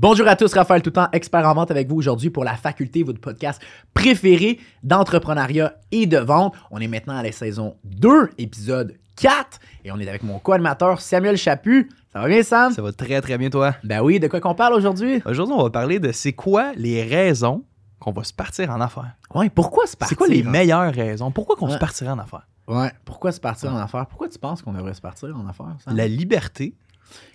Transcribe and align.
Bonjour 0.00 0.28
à 0.28 0.36
tous, 0.36 0.52
Raphaël 0.54 0.80
Toutant, 0.80 1.08
expert 1.12 1.44
en 1.44 1.54
vente 1.54 1.72
avec 1.72 1.88
vous 1.88 1.96
aujourd'hui 1.96 2.30
pour 2.30 2.44
la 2.44 2.54
faculté, 2.54 3.02
votre 3.02 3.20
podcast 3.20 3.60
préféré 3.94 4.60
d'entrepreneuriat 4.84 5.74
et 5.90 6.06
de 6.06 6.18
vente. 6.18 6.54
On 6.70 6.78
est 6.78 6.86
maintenant 6.86 7.16
à 7.16 7.22
la 7.24 7.32
saison 7.32 7.74
2, 7.82 8.30
épisode 8.38 8.94
4, 9.16 9.58
et 9.84 9.90
on 9.90 9.98
est 9.98 10.08
avec 10.08 10.22
mon 10.22 10.38
co-animateur 10.38 11.00
Samuel 11.00 11.36
Chaput. 11.36 11.90
Ça 12.12 12.20
va 12.20 12.28
bien, 12.28 12.44
Sam? 12.44 12.72
Ça 12.72 12.80
va 12.80 12.92
très 12.92 13.20
très 13.20 13.36
bien, 13.38 13.50
toi? 13.50 13.74
Ben 13.82 14.00
oui, 14.00 14.20
de 14.20 14.28
quoi 14.28 14.40
qu'on 14.40 14.54
parle 14.54 14.74
aujourd'hui? 14.74 15.20
Aujourd'hui, 15.26 15.56
on 15.58 15.64
va 15.64 15.70
parler 15.70 15.98
de 15.98 16.12
c'est 16.12 16.32
quoi 16.32 16.72
les 16.76 17.02
raisons 17.02 17.64
qu'on 17.98 18.12
va 18.12 18.22
se 18.22 18.32
partir 18.32 18.70
en 18.70 18.80
affaires. 18.80 19.16
Ouais, 19.34 19.50
pourquoi 19.50 19.88
se 19.88 19.96
partir? 19.96 20.10
C'est 20.16 20.24
quoi 20.24 20.28
les 20.32 20.44
meilleures 20.44 20.94
raisons? 20.94 21.32
Pourquoi 21.32 21.56
qu'on 21.56 21.66
Ouais. 21.66 21.72
se 21.74 21.78
partirait 21.78 22.10
en 22.10 22.20
affaires? 22.20 22.46
Ouais, 22.68 22.92
pourquoi 23.04 23.32
se 23.32 23.40
partir 23.40 23.72
en 23.74 23.78
affaires? 23.78 24.06
Pourquoi 24.06 24.28
tu 24.28 24.38
penses 24.38 24.62
qu'on 24.62 24.72
devrait 24.74 24.94
se 24.94 25.00
partir 25.00 25.36
en 25.36 25.48
affaires, 25.48 25.74
Sam? 25.84 25.96
La 25.96 26.06
liberté. 26.06 26.74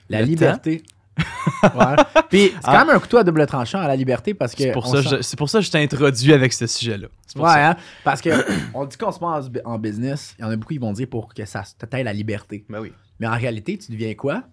La 0.07 0.21
liberté. 0.21 0.82
Ouais. 1.18 1.95
Puis 2.30 2.52
c'est 2.55 2.61
quand 2.66 2.71
Ah. 2.71 2.86
même 2.86 2.95
un 2.95 3.00
couteau 3.00 3.18
à 3.18 3.23
double 3.23 3.45
tranchant 3.45 3.80
à 3.80 3.88
la 3.88 3.95
liberté 3.95 4.34
parce 4.34 4.54
que. 4.55 4.63
C'est 4.63 4.72
pour, 4.72 4.88
ça 4.88 5.02
sent- 5.03 5.09
que 5.09 5.16
je- 5.17 5.22
c'est 5.22 5.38
pour 5.38 5.49
ça 5.49 5.59
que 5.59 5.66
je 5.66 5.72
t'ai 5.72 5.77
introduit 5.84 6.34
avec 6.34 6.53
ce 6.53 6.67
sujet-là. 6.67 7.08
C'est 7.27 7.36
pour 7.36 7.45
Ouais, 7.45 7.52
ça. 7.53 7.70
hein, 7.72 7.76
parce 8.03 8.22
que 8.22 8.30
on 8.73 8.86
dit 8.86 8.98
qu'on 8.98 9.12
se 9.12 9.20
met 9.20 9.62
en, 9.66 9.72
en 9.73 9.80
business, 9.80 10.36
il 10.39 10.41
y 10.44 10.45
en 10.45 10.52
a 10.52 10.55
beaucoup 10.55 10.73
qui 10.73 10.80
vont 10.80 10.94
dire 10.94 11.08
pour 11.08 11.34
que 11.34 11.45
ça 11.45 11.63
t'aille 11.89 12.03
la 12.03 12.13
liberté. 12.13 12.66
Ben 12.70 12.80
oui. 12.80 12.91
Mais 13.20 13.27
en 13.27 13.36
réalité, 13.36 13.77
tu 13.77 13.91
deviens 13.91 14.13
quoi? 14.16 14.44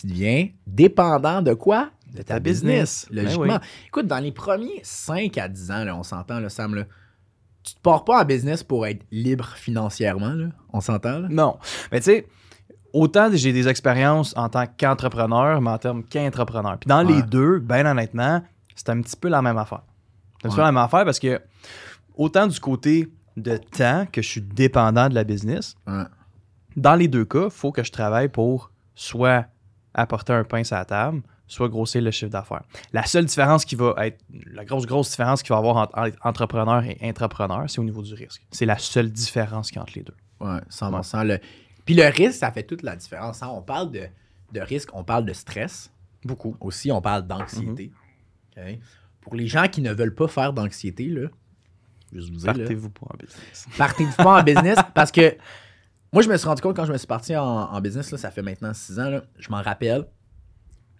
Tu 0.00 0.06
deviens 0.06 0.48
dépendant 0.66 1.42
de 1.42 1.54
quoi? 1.54 1.90
De 2.14 2.18
ta 2.18 2.34
ta 2.34 2.40
business, 2.40 3.06
business. 3.08 3.08
Ben 3.10 3.24
logiquement. 3.24 3.58
oui. 3.60 3.68
Écoute, 3.88 4.06
dans 4.06 4.18
les 4.18 4.32
premiers 4.32 4.80
5 4.82 5.36
à 5.38 5.48
10 5.48 5.70
ans, 5.70 5.84
là, 5.84 5.96
on 5.96 6.02
s'entend, 6.02 6.40
là, 6.40 6.48
Sam, 6.48 6.74
là, 6.74 6.84
tu 7.64 7.74
te 7.74 7.80
pars 7.80 8.04
pas 8.04 8.22
en 8.22 8.24
business 8.24 8.62
pour 8.62 8.86
être 8.86 9.04
libre 9.10 9.52
financièrement, 9.56 10.32
là. 10.32 10.46
on 10.72 10.80
s'entend? 10.80 11.20
Non. 11.28 11.58
Mais 11.92 11.98
tu 12.00 12.04
sais, 12.04 12.26
autant 12.92 13.28
j'ai 13.32 13.52
des 13.52 13.68
expériences 13.68 14.34
en 14.36 14.48
tant 14.48 14.64
qu'entrepreneur, 14.66 15.60
mais 15.60 15.70
en 15.70 15.78
termes 15.78 16.02
qu'entrepreneur. 16.04 16.78
Puis 16.78 16.88
dans 16.88 17.06
Ouais. 17.06 17.14
les 17.14 17.22
deux, 17.22 17.58
ben 17.58 17.86
honnêtement, 17.86 18.42
c'est 18.74 18.88
un 18.90 19.00
petit 19.02 19.16
peu 19.16 19.28
la 19.28 19.42
même 19.42 19.58
affaire. 19.58 19.82
C'est 20.40 20.46
un 20.46 20.50
petit 20.50 20.56
peu 20.56 20.62
la 20.62 20.72
même 20.72 20.82
affaire 20.82 21.04
parce 21.04 21.18
que 21.18 21.40
autant 22.16 22.46
du 22.46 22.58
côté 22.60 23.08
de 23.36 23.56
temps 23.56 24.06
que 24.10 24.22
je 24.22 24.28
suis 24.28 24.40
dépendant 24.40 25.08
de 25.08 25.14
la 25.14 25.24
business, 25.24 25.74
Ouais. 25.86 26.04
dans 26.76 26.94
les 26.94 27.08
deux 27.08 27.24
cas, 27.24 27.44
il 27.44 27.50
faut 27.50 27.72
que 27.72 27.82
je 27.82 27.92
travaille 27.92 28.28
pour 28.28 28.70
soit 28.94 29.46
apporter 29.94 30.32
un 30.32 30.44
pain 30.44 30.62
sur 30.64 30.76
la 30.76 30.84
table, 30.84 31.22
soit 31.46 31.68
grossir 31.68 32.02
le 32.02 32.10
chiffre 32.10 32.30
d'affaires. 32.30 32.62
La 32.92 33.04
seule 33.04 33.24
différence 33.24 33.64
qui 33.64 33.74
va 33.74 33.94
être, 33.98 34.18
la 34.52 34.64
grosse, 34.64 34.86
grosse 34.86 35.10
différence 35.10 35.42
qu'il 35.42 35.50
va 35.50 35.56
y 35.56 35.58
avoir 35.58 35.76
entre 35.76 35.98
entre 35.98 36.16
entrepreneur 36.26 36.84
et 36.84 36.98
intrapreneur, 37.02 37.64
c'est 37.68 37.78
au 37.80 37.84
niveau 37.84 38.02
du 38.02 38.14
risque. 38.14 38.44
C'est 38.50 38.66
la 38.66 38.78
seule 38.78 39.10
différence 39.10 39.68
qu'il 39.70 39.76
y 39.76 39.78
a 39.78 39.82
entre 39.82 39.94
les 39.96 40.02
deux. 40.02 40.14
Ouais, 40.40 40.60
100%. 40.68 41.24
Le... 41.24 41.38
Puis 41.88 41.96
le 41.96 42.04
risque, 42.04 42.38
ça 42.40 42.52
fait 42.52 42.64
toute 42.64 42.82
la 42.82 42.94
différence. 42.96 43.42
hein. 43.42 43.48
On 43.50 43.62
parle 43.62 43.90
de, 43.90 44.02
de 44.52 44.60
risque, 44.60 44.90
on 44.92 45.04
parle 45.04 45.24
de 45.24 45.32
stress. 45.32 45.90
Beaucoup. 46.22 46.54
Aussi, 46.60 46.92
on 46.92 47.00
parle 47.00 47.26
d'anxiété. 47.26 47.92
OK? 48.58 48.62
Pour 49.22 49.34
les 49.34 49.46
gens 49.46 49.68
qui 49.68 49.80
ne 49.80 49.90
veulent 49.90 50.14
pas 50.14 50.28
faire 50.28 50.52
d'anxiété, 50.52 51.06
là, 51.06 51.28
juste 52.12 52.30
vous 52.30 52.44
Partez-vous 52.44 52.90
pour 52.90 53.10
un 53.10 53.16
business. 53.16 53.66
partez-vous 53.78 54.16
pas 54.16 54.38
en 54.40 54.42
business 54.42 54.76
parce 54.94 55.10
que 55.10 55.34
moi, 56.12 56.22
je 56.22 56.28
me 56.28 56.36
suis 56.36 56.46
rendu 56.46 56.60
compte 56.60 56.76
quand 56.76 56.84
je 56.84 56.92
me 56.92 56.98
suis 56.98 57.06
parti 57.06 57.34
en, 57.34 57.42
en 57.42 57.80
business, 57.80 58.10
là, 58.10 58.18
ça 58.18 58.30
fait 58.30 58.42
maintenant 58.42 58.74
6 58.74 59.00
ans, 59.00 59.08
là, 59.08 59.22
je 59.38 59.48
m'en 59.48 59.62
rappelle. 59.62 60.06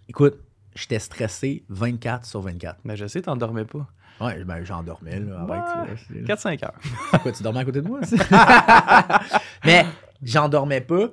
Écoute, 0.09 0.41
j'étais 0.79 0.99
stressé 0.99 1.65
24 1.69 2.25
sur 2.27 2.41
24. 2.41 2.81
Mais 2.85 2.97
je 2.97 3.07
sais, 3.07 3.23
t'en 3.23 3.37
dormais 3.37 3.65
pas. 3.65 3.87
Ouais, 4.21 4.43
ben, 4.45 4.65
j'en 4.65 4.83
dormais 4.83 5.21
là, 5.21 5.41
avec. 5.41 6.11
Ouais. 6.11 6.21
là, 6.23 6.35
4-5 6.35 6.65
heures. 6.65 6.75
Quoi, 7.23 7.33
tu 7.33 7.43
dormais 7.43 7.61
à 7.61 7.65
côté 7.65 7.81
de 7.81 7.87
moi? 7.87 8.01
aussi? 8.01 8.17
mais 9.65 9.87
j'en 10.23 10.49
dormais 10.49 10.81
pas. 10.81 11.09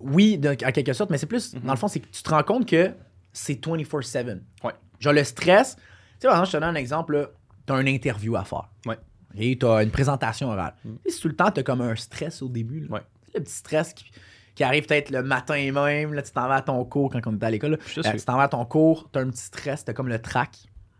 Oui, 0.00 0.38
donc, 0.38 0.62
en 0.64 0.72
quelque 0.72 0.92
sorte, 0.92 1.10
mais 1.10 1.18
c'est 1.18 1.26
plus, 1.26 1.54
dans 1.54 1.72
le 1.72 1.78
fond, 1.78 1.88
c'est 1.88 2.00
que 2.00 2.08
tu 2.08 2.22
te 2.22 2.30
rends 2.30 2.42
compte 2.42 2.66
que 2.66 2.92
c'est 3.32 3.64
24-7. 3.64 4.40
Ouais. 4.64 4.72
Genre 4.98 5.12
le 5.12 5.24
stress. 5.24 5.76
Tu 5.76 5.82
sais, 6.20 6.28
par 6.28 6.32
exemple, 6.32 6.46
je 6.46 6.52
te 6.52 6.56
donne 6.56 6.70
un 6.70 6.74
exemple, 6.74 7.30
t'as 7.66 7.80
une 7.80 7.88
interview 7.88 8.34
à 8.36 8.44
faire. 8.44 8.68
Ouais. 8.86 8.98
Et 9.36 9.56
t'as 9.56 9.84
une 9.84 9.90
présentation 9.90 10.48
orale. 10.48 10.74
Mm. 10.84 10.94
Et 11.04 11.10
si 11.10 11.20
tout 11.20 11.28
le 11.28 11.36
temps, 11.36 11.50
t'as 11.50 11.62
comme 11.62 11.80
un 11.80 11.94
stress 11.94 12.42
au 12.42 12.48
début. 12.48 12.80
Là. 12.80 12.96
Ouais. 12.96 13.02
Le 13.34 13.40
petit 13.40 13.54
stress 13.54 13.94
qui, 13.94 14.10
qui 14.54 14.64
arrive 14.64 14.86
peut-être 14.86 15.10
le 15.10 15.22
matin 15.22 15.54
même, 15.72 16.12
là, 16.14 16.22
tu 16.22 16.32
t'en 16.32 16.48
vas 16.48 16.56
à 16.56 16.62
ton 16.62 16.84
cours 16.84 17.10
quand 17.10 17.20
on 17.26 17.34
était 17.36 17.46
à 17.46 17.50
l'école. 17.50 17.74
Euh, 17.74 18.02
tu 18.12 18.24
t'en 18.24 18.36
vas 18.36 18.44
à 18.44 18.48
ton 18.48 18.64
cours, 18.64 19.08
t'as 19.12 19.20
un 19.20 19.30
petit 19.30 19.42
stress, 19.44 19.84
t'as 19.84 19.92
comme 19.92 20.08
le 20.08 20.20
trac. 20.20 20.56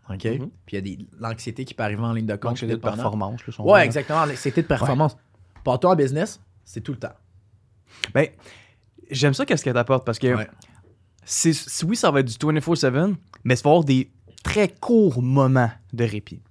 OK? 0.09 0.25
Mhm. 0.25 0.49
Puis 0.65 0.71
il 0.71 0.75
y 0.75 0.77
a 0.77 0.81
des- 0.81 1.05
l'anxiété 1.19 1.63
qui 1.65 1.73
peut 1.73 1.83
arriver 1.83 2.01
en 2.01 2.13
ligne 2.13 2.25
de 2.25 2.33
compte. 2.35 2.51
L'anxiété 2.51 2.73
de 2.73 2.79
performance. 2.79 3.39
là, 3.47 3.63
Ouais, 3.63 3.79
veut. 3.81 3.85
exactement. 3.85 4.25
L'anxiété 4.25 4.61
de 4.61 4.67
performance. 4.67 5.15
Pas 5.63 5.77
toi 5.77 5.91
en 5.91 5.95
business, 5.95 6.41
c'est 6.65 6.81
tout 6.81 6.91
le 6.91 6.97
temps. 6.99 7.13
Ben, 8.13 8.27
j'aime 9.09 9.33
ça 9.33 9.45
qu'est-ce 9.45 9.63
qu'elle 9.63 9.73
t'apporte 9.75 10.05
parce 10.05 10.17
que 10.19 10.33
Ouais. 10.35 10.47
c'est- 11.23 11.83
oui, 11.83 11.95
ça 11.95 12.09
va 12.11 12.21
être 12.21 12.27
du 12.27 12.37
24-7, 12.37 13.15
mais 13.43 13.55
ça 13.55 13.61
va 13.63 13.69
avoir 13.71 13.83
des 13.83 14.11
très 14.43 14.67
courts 14.69 15.21
moments 15.21 15.69
de 15.93 16.03
répit. 16.03 16.41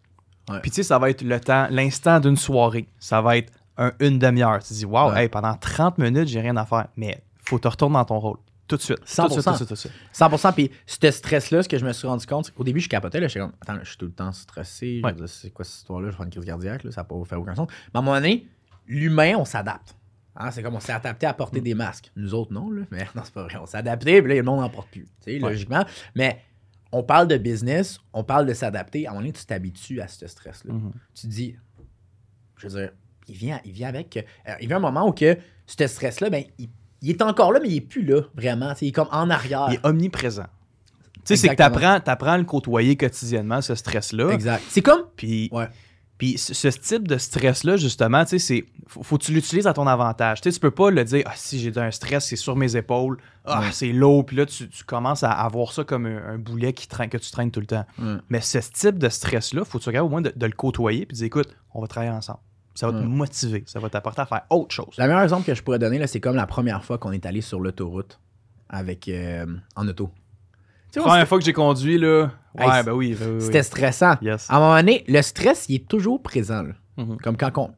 Ouais. 0.48 0.60
Puis 0.60 0.70
tu 0.70 0.76
sais, 0.76 0.82
ça 0.82 0.98
va 0.98 1.10
être 1.10 1.22
le 1.22 1.38
temps, 1.40 1.66
l'instant 1.70 2.20
d'une 2.20 2.36
soirée. 2.36 2.88
Ça 2.98 3.20
va 3.20 3.36
être 3.36 3.52
un- 3.80 3.92
une 4.00 4.18
demi-heure. 4.18 4.60
Tu 4.62 4.68
te 4.68 4.74
dis, 4.74 4.84
waouh, 4.84 5.12
Ouais. 5.12 5.24
hey, 5.24 5.28
pendant 5.28 5.54
30 5.56 5.98
minutes, 5.98 6.28
j'ai 6.28 6.40
rien 6.40 6.56
à 6.56 6.64
faire. 6.66 6.86
Mais 6.96 7.22
faut 7.38 7.58
te 7.58 7.66
retourner 7.66 7.94
dans 7.94 8.04
ton 8.04 8.18
rôle. 8.20 8.36
Tout 8.68 8.76
de 8.76 8.82
suite. 8.82 8.98
Tout 8.98 9.02
de 9.04 9.08
suite, 9.08 9.20
100%. 9.42 9.42
tout 9.42 9.50
de 9.50 9.56
suite, 9.56 9.68
tout 9.68 9.74
de 9.74 9.78
suite. 9.78 9.92
100%. 10.12 10.52
Puis 10.52 10.70
ce 10.86 11.10
stress-là, 11.10 11.62
ce 11.64 11.68
que 11.68 11.76
je 11.78 11.84
me 11.84 11.92
suis 11.92 12.06
rendu 12.06 12.24
compte, 12.26 12.44
c'est 12.44 12.54
qu'au 12.54 12.62
début, 12.62 12.78
je 12.78 12.88
capotais. 12.88 13.18
Là, 13.18 13.26
j'étais 13.26 13.40
comme, 13.40 13.52
attends, 13.60 13.72
là, 13.74 13.80
je 13.82 13.88
suis 13.88 13.98
tout 13.98 14.06
le 14.06 14.12
temps 14.12 14.30
stressé. 14.30 15.00
Je 15.02 15.06
Ouais. 15.06 15.26
C'est 15.26 15.50
quoi 15.50 15.64
cette 15.64 15.74
histoire-là? 15.78 16.06
Je 16.08 16.12
vais 16.12 16.16
faire 16.18 16.26
une 16.26 16.30
crise 16.30 16.44
cardiaque. 16.44 16.84
Là, 16.84 16.92
ça 16.92 17.00
n'a 17.00 17.04
pas 17.04 17.16
fait 17.24 17.34
aucun 17.34 17.54
sens. 17.56 17.66
Mais 17.68 17.74
à 17.94 17.98
un 17.98 18.02
moment 18.02 18.16
donné, 18.16 18.46
l'humain, 18.86 19.34
on 19.38 19.44
s'adapte. 19.44 19.96
Hein, 20.36 20.52
c'est 20.52 20.62
comme 20.62 20.76
on 20.76 20.80
s'est 20.80 20.92
adapté 20.92 21.26
à 21.26 21.32
Mm. 21.32 21.36
porter 21.36 21.60
des 21.60 21.74
masques. 21.74 22.12
Nous 22.14 22.32
autres, 22.34 22.52
non. 22.52 22.70
Là. 22.70 22.82
Mais 22.92 22.98
non, 23.16 23.22
c'est 23.24 23.34
pas 23.34 23.42
vrai. 23.42 23.56
On 23.60 23.66
s'est 23.66 23.78
adapté, 23.78 24.22
puis 24.22 24.28
là, 24.30 24.36
le 24.36 24.42
monde 24.44 24.60
n'en 24.60 24.70
porte 24.70 24.88
plus. 24.90 25.04
Tu 25.04 25.10
sais, 25.22 25.32
Ouais. 25.42 25.50
logiquement. 25.50 25.84
Mais 26.14 26.40
on 26.92 27.02
parle 27.02 27.26
de 27.26 27.36
business, 27.38 27.98
on 28.12 28.22
parle 28.22 28.46
de 28.46 28.54
s'adapter. 28.54 29.06
À 29.06 29.10
un 29.10 29.12
moment 29.14 29.22
donné, 29.22 29.32
tu 29.32 29.44
t'habitues 29.44 30.00
à 30.00 30.06
ce 30.06 30.28
stress-là. 30.28 30.72
Mhm. 30.72 30.92
tu 31.14 31.22
te 31.22 31.26
dis, 31.32 31.56
je 32.56 32.68
veux 32.68 32.80
dire, 32.82 32.90
il 33.30 33.36
vient, 33.36 33.60
il 33.64 33.72
vient 33.72 33.88
avec. 33.88 34.16
euh, 34.16 34.52
il 34.60 34.68
vient 34.68 34.76
un 34.78 34.80
moment 34.80 35.06
où 35.08 35.12
que 35.12 35.36
ce 35.66 35.86
stress-là, 35.86 36.30
ben, 36.30 36.44
il, 36.58 36.68
il 37.02 37.10
est 37.10 37.22
encore 37.22 37.52
là, 37.52 37.60
mais 37.62 37.68
il 37.68 37.76
est 37.76 37.80
plus 37.80 38.04
là, 38.04 38.22
vraiment. 38.34 38.72
Tu 38.72 38.78
sais, 38.80 38.86
Il 38.86 38.88
est 38.88 38.92
comme 38.92 39.08
en 39.12 39.30
arrière. 39.30 39.66
Il 39.70 39.74
est 39.76 39.86
omniprésent. 39.86 40.46
Tu 41.16 41.20
sais, 41.24 41.36
c'est 41.36 41.48
que 41.50 41.54
t'apprends, 41.54 42.00
t'apprends 42.00 42.32
à 42.32 42.38
le 42.38 42.44
côtoyer 42.44 42.96
quotidiennement, 42.96 43.60
ce 43.62 43.74
stress-là. 43.74 44.30
Exact. 44.32 44.62
C'est 44.68 44.82
comme. 44.82 45.02
Puis, 45.16 45.48
Ouais. 45.52 45.68
puis 46.18 46.38
ce, 46.38 46.68
type 46.68 47.06
de 47.06 47.18
stress-là, 47.18 47.76
justement, 47.76 48.24
tu 48.24 48.30
sais, 48.30 48.38
c'est. 48.38 48.64
Faut, 48.86 49.02
faut 49.02 49.18
que 49.18 49.24
tu 49.24 49.32
l'utilises 49.32 49.66
à 49.66 49.72
ton 49.74 49.86
avantage. 49.86 50.40
Tu 50.40 50.48
sais, 50.50 50.54
tu 50.54 50.60
peux 50.60 50.70
pas 50.72 50.90
le 50.90 51.04
dire, 51.04 51.22
ah, 51.26 51.32
si 51.36 51.60
j'ai 51.60 51.76
un 51.78 51.90
stress, 51.90 52.26
c'est 52.26 52.36
sur 52.36 52.56
mes 52.56 52.74
épaules, 52.74 53.18
ah, 53.44 53.60
Ouais. 53.60 53.66
c'est 53.70 53.92
lourd, 53.92 54.24
puis 54.26 54.36
là, 54.36 54.46
tu, 54.46 54.68
tu 54.68 54.82
commences 54.84 55.22
à 55.22 55.30
avoir 55.30 55.72
ça 55.72 55.84
comme 55.84 56.06
un, 56.06 56.22
un 56.34 56.38
boulet 56.38 56.72
qui 56.72 56.88
traîne, 56.88 57.08
que 57.10 57.18
tu 57.18 57.30
traînes 57.30 57.50
tout 57.50 57.60
le 57.60 57.66
temps. 57.66 57.84
Mais 58.30 58.40
ce 58.40 58.58
type 58.58 58.98
de 58.98 59.08
stress-là, 59.08 59.64
faut 59.64 59.78
que 59.78 59.84
tu 59.84 59.88
regardes 59.90 60.06
au 60.06 60.10
moins 60.10 60.22
de, 60.22 60.32
de 60.34 60.46
le 60.46 60.52
côtoyer, 60.52 61.06
puis 61.06 61.16
dire, 61.18 61.26
écoute, 61.26 61.48
on 61.74 61.80
va 61.82 61.86
travailler 61.86 62.12
ensemble. 62.12 62.40
Ça 62.74 62.90
va 62.90 62.98
te 63.00 63.04
motiver, 63.04 63.64
ça 63.66 63.80
va 63.80 63.90
t'apporter 63.90 64.22
à 64.22 64.26
faire 64.26 64.42
autre 64.50 64.74
chose. 64.74 64.94
Le 64.96 65.04
meilleur 65.06 65.22
exemple 65.22 65.44
que 65.44 65.54
je 65.54 65.62
pourrais 65.62 65.78
donner, 65.78 65.98
là, 65.98 66.06
c'est 66.06 66.20
comme 66.20 66.36
la 66.36 66.46
première 66.46 66.84
fois 66.84 66.98
qu'on 66.98 67.12
est 67.12 67.26
allé 67.26 67.40
sur 67.40 67.60
l'autoroute 67.60 68.20
avec 68.68 69.08
euh, 69.08 69.44
en 69.76 69.86
auto. 69.88 70.10
On 70.96 71.02
Première 71.02 71.28
fois 71.28 71.38
que 71.38 71.44
j'ai 71.44 71.52
conduit, 71.52 71.98
là. 71.98 72.30
Ouais, 72.54 72.64
Hey, 72.66 72.84
ben 72.84 72.92
oui. 72.92 73.14
ben 73.18 73.26
oui, 73.28 73.34
oui. 73.36 73.40
C'était 73.42 73.62
stressant. 73.62 74.14
Yes. 74.22 74.48
À 74.50 74.56
un 74.56 74.60
moment 74.60 74.76
donné, 74.76 75.04
le 75.08 75.20
stress, 75.22 75.66
il 75.68 75.76
est 75.76 75.88
toujours 75.88 76.22
présent. 76.22 76.62
là. 76.62 76.72
Mhm. 76.96 77.16
Comme 77.18 77.36
quand 77.36 77.56
on. 77.58 77.70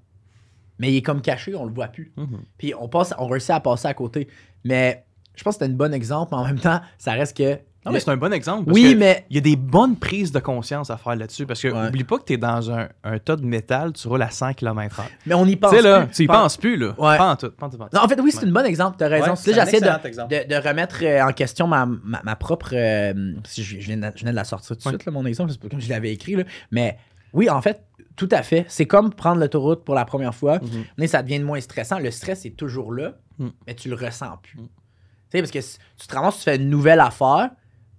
Mais 0.78 0.90
il 0.92 0.96
est 0.96 1.02
comme 1.02 1.20
caché, 1.20 1.54
on 1.54 1.64
le 1.66 1.72
voit 1.72 1.88
plus. 1.88 2.12
Mhm. 2.16 2.42
Puis 2.58 2.74
on 2.78 2.88
passe, 2.88 3.14
on 3.18 3.26
réussit 3.28 3.50
à 3.50 3.60
passer 3.60 3.88
à 3.88 3.94
côté. 3.94 4.28
Mais 4.64 5.04
je 5.34 5.42
pense 5.42 5.56
que 5.56 5.64
c'était 5.64 5.72
un 5.72 5.76
bon 5.76 5.92
exemple, 5.92 6.30
mais 6.32 6.38
en 6.38 6.44
même 6.44 6.58
temps, 6.60 6.80
ça 6.98 7.12
reste 7.12 7.36
que. 7.36 7.58
Non, 7.84 7.90
mais 7.92 7.98
c'est 8.00 8.10
un 8.10 8.16
bon 8.16 8.32
exemple. 8.32 8.66
parce 8.66 8.74
Oui, 8.76 8.92
que 8.92 8.98
mais. 8.98 9.26
Il 9.30 9.34
y 9.36 9.38
a 9.38 9.42
des 9.42 9.56
bonnes 9.56 9.96
prises 9.96 10.30
de 10.30 10.38
conscience 10.38 10.88
à 10.90 10.96
faire 10.96 11.16
là-dessus 11.16 11.46
parce 11.46 11.60
que 11.60 11.68
Ouais. 11.68 11.88
oublie 11.88 12.04
pas 12.04 12.18
que 12.18 12.24
tu 12.24 12.34
es 12.34 12.36
dans 12.36 12.70
un, 12.70 12.88
un 13.02 13.18
tas 13.18 13.34
de 13.36 13.44
métal, 13.44 13.92
tu 13.92 14.06
roules 14.06 14.22
à 14.22 14.30
100 14.30 14.54
km/h. 14.54 15.02
Mais 15.26 15.34
on 15.34 15.44
y 15.46 15.50
Tu 15.52 15.56
pense. 15.56 15.70
sais, 15.72 15.82
là, 15.82 16.02
plus. 16.06 16.14
tu 16.14 16.22
y 16.22 16.26
Pense- 16.28 16.36
penses 16.36 16.56
plus, 16.58 16.76
là. 16.76 16.88
Ouais. 16.98 17.16
Pas 17.16 17.30
en 17.32 17.36
tout. 17.36 17.50
Pas 17.50 17.66
en 17.66 17.70
tout, 17.70 17.78
pas 17.78 17.84
en 17.84 17.88
tout. 17.88 17.96
Non, 17.96 18.02
en 18.04 18.08
fait, 18.08 18.20
oui, 18.20 18.30
c'est 18.30 18.42
Ouais. 18.44 18.48
un 18.48 18.52
bon 18.52 18.64
exemple, 18.64 18.96
t'as 18.98 19.08
raison. 19.08 19.30
Ouais, 19.30 19.36
Tu 19.36 19.42
sais, 19.42 19.52
c'est 19.54 19.60
un 19.60 19.64
j'essaie 19.64 19.80
de, 19.80 20.68
remettre 20.68 20.98
euh, 21.02 21.22
en 21.28 21.32
question 21.32 21.66
ma, 21.66 21.86
ma, 21.86 22.20
ma 22.22 22.36
propre. 22.36 22.70
euh, 22.74 23.34
si 23.44 23.64
je, 23.64 23.80
je 23.80 23.86
viens 23.86 23.96
de, 23.96 24.12
je 24.14 24.22
viens 24.22 24.30
de 24.30 24.36
la 24.36 24.44
sortir 24.44 24.76
tout 24.76 24.82
de 24.82 24.88
Ouais. 24.88 24.92
suite, 24.92 25.04
là, 25.04 25.12
mon 25.12 25.26
exemple, 25.26 25.50
c'est 25.50 25.60
pas 25.60 25.68
comme 25.68 25.80
je 25.80 25.88
l'avais 25.88 26.12
écrit. 26.12 26.36
Là. 26.36 26.44
Mais 26.70 26.96
oui, 27.32 27.50
en 27.50 27.60
fait, 27.62 27.82
tout 28.14 28.28
à 28.30 28.42
fait. 28.42 28.64
C'est 28.68 28.86
comme 28.86 29.12
prendre 29.12 29.40
l'autoroute 29.40 29.84
pour 29.84 29.94
la 29.96 30.04
première 30.04 30.34
fois. 30.34 30.58
Mhm. 30.60 30.84
Mais 30.98 31.06
ça 31.08 31.22
devient 31.22 31.40
moins 31.40 31.60
stressant. 31.60 31.98
Le 31.98 32.10
stress 32.12 32.44
est 32.46 32.56
toujours 32.56 32.92
là, 32.92 33.14
Mm. 33.38 33.48
mais 33.66 33.74
tu 33.74 33.88
le 33.88 33.96
ressens 33.96 34.36
plus. 34.42 34.58
Mm. 34.60 34.66
Tu 34.66 34.68
sais, 35.30 35.38
parce 35.40 35.50
que 35.50 35.60
si 35.62 35.78
tu 35.98 36.06
te 36.06 36.14
ramasses, 36.14 36.36
tu 36.38 36.42
fais 36.44 36.56
une 36.56 36.68
nouvelle 36.68 37.00
affaire, 37.00 37.50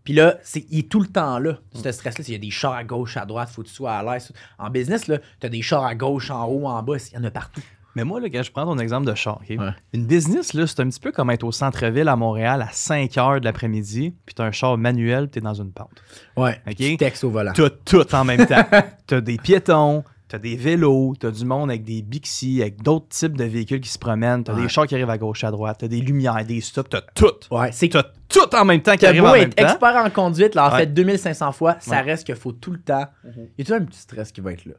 puis 0.04 0.14
là, 0.14 0.38
c'est, 0.44 0.66
il 0.70 0.80
est 0.80 0.90
tout 0.90 1.00
le 1.00 1.08
temps 1.08 1.40
là, 1.40 1.60
ce 1.74 1.92
stress-là. 1.92 2.24
Il 2.28 2.34
y 2.34 2.36
a 2.36 2.40
des 2.40 2.52
chars 2.52 2.74
à 2.74 2.84
gauche, 2.84 3.18
à 3.18 3.26
droite, 3.26 3.50
faut 3.50 3.64
que 3.64 3.68
tu 3.68 3.74
sois 3.74 3.94
à 3.94 4.04
l'aise. 4.04 4.32
En 4.58 4.70
business, 4.70 5.08
là, 5.08 5.20
tu 5.40 5.46
as 5.46 5.50
des 5.50 5.62
chars 5.62 5.84
à 5.84 5.96
gauche, 5.96 6.30
en 6.30 6.46
haut, 6.46 6.68
en 6.68 6.84
bas, 6.84 6.98
il 7.12 7.16
y 7.16 7.18
en 7.18 7.24
a 7.24 7.32
partout. 7.32 7.62
Mais 7.96 8.04
moi, 8.04 8.20
là, 8.20 8.28
quand 8.30 8.42
je 8.42 8.52
prends 8.52 8.66
ton 8.66 8.80
exemple 8.80 9.06
de 9.06 9.14
char? 9.14 9.40
Ouais. 9.48 9.58
une 9.94 10.06
business, 10.08 10.54
là, 10.54 10.66
c'est 10.66 10.80
un 10.80 10.90
petit 10.90 11.00
peu 11.00 11.12
comme 11.12 11.30
être 11.30 11.44
au 11.44 11.52
centre-ville 11.52 12.08
à 12.08 12.16
Montréal 12.16 12.62
à 12.62 12.70
5 12.72 13.18
heures 13.18 13.40
de 13.40 13.46
l'après-midi, 13.46 14.16
puis 14.26 14.34
tu 14.34 14.42
as 14.42 14.46
un 14.46 14.52
char 14.52 14.78
manuel, 14.78 15.30
puis 15.30 15.34
tu 15.34 15.40
es 15.40 15.42
dans 15.42 15.54
une 15.54 15.72
pente. 15.72 16.04
Ouais. 16.36 16.60
OK? 16.68 16.76
Tu 16.76 16.98
textes 16.98 17.24
au 17.24 17.30
volant. 17.30 17.54
Tu 17.54 17.64
as 17.64 17.70
tout 17.70 18.16
en 18.16 18.26
même 18.26 18.46
temps. 18.48 18.66
tu 19.08 19.16
as 19.16 19.22
des 19.22 19.38
piétons, 19.38 20.04
T'as 20.34 20.40
des 20.40 20.56
vélos, 20.56 21.14
t'as 21.20 21.30
du 21.30 21.46
monde 21.46 21.70
avec 21.70 21.84
des 21.84 22.02
Bixi, 22.02 22.60
avec 22.64 22.82
d'autres 22.82 23.08
types 23.10 23.38
de 23.38 23.44
véhicules 23.44 23.80
qui 23.80 23.90
se 23.90 24.00
promènent, 24.00 24.44
t'as 24.44 24.56
Ouais. 24.56 24.64
des 24.64 24.68
chars 24.68 24.88
qui 24.88 24.96
arrivent 24.96 25.12
à 25.12 25.20
gauche, 25.20 25.44
à 25.44 25.52
droite, 25.52 25.78
t'as 25.82 25.88
des 25.88 26.02
lumières, 26.02 26.44
des 26.44 26.60
stops, 26.60 26.90
t'as 26.90 27.02
tout. 27.14 27.36
Ouais, 27.52 27.72
c'est 27.72 27.88
T'as 27.90 28.02
tout 28.28 28.56
en 28.56 28.66
même 28.66 28.82
temps 28.82 28.96
qui 28.96 29.06
arrive 29.06 29.24
en 29.26 29.32
même 29.34 29.44
être 29.44 29.56
temps. 29.56 29.64
expert 29.66 29.96
en 29.96 30.10
conduite, 30.10 30.56
là, 30.56 30.70
en 30.70 30.72
Ouais. 30.74 30.80
fait 30.80 30.86
2500 30.88 31.52
fois, 31.52 31.78
ça 31.80 31.92
Ouais. 31.98 32.02
reste 32.02 32.26
qu'il 32.26 32.34
faut 32.36 32.52
tout 32.52 32.72
le 32.72 32.80
temps. 32.80 33.06
Il 33.24 33.32
y 33.60 33.62
a 33.62 33.66
toujours 33.66 33.82
un 33.82 33.86
petit 33.86 34.00
stress 34.00 34.32
qui 34.32 34.42
va 34.42 34.54
être 34.54 34.66
là? 34.66 34.74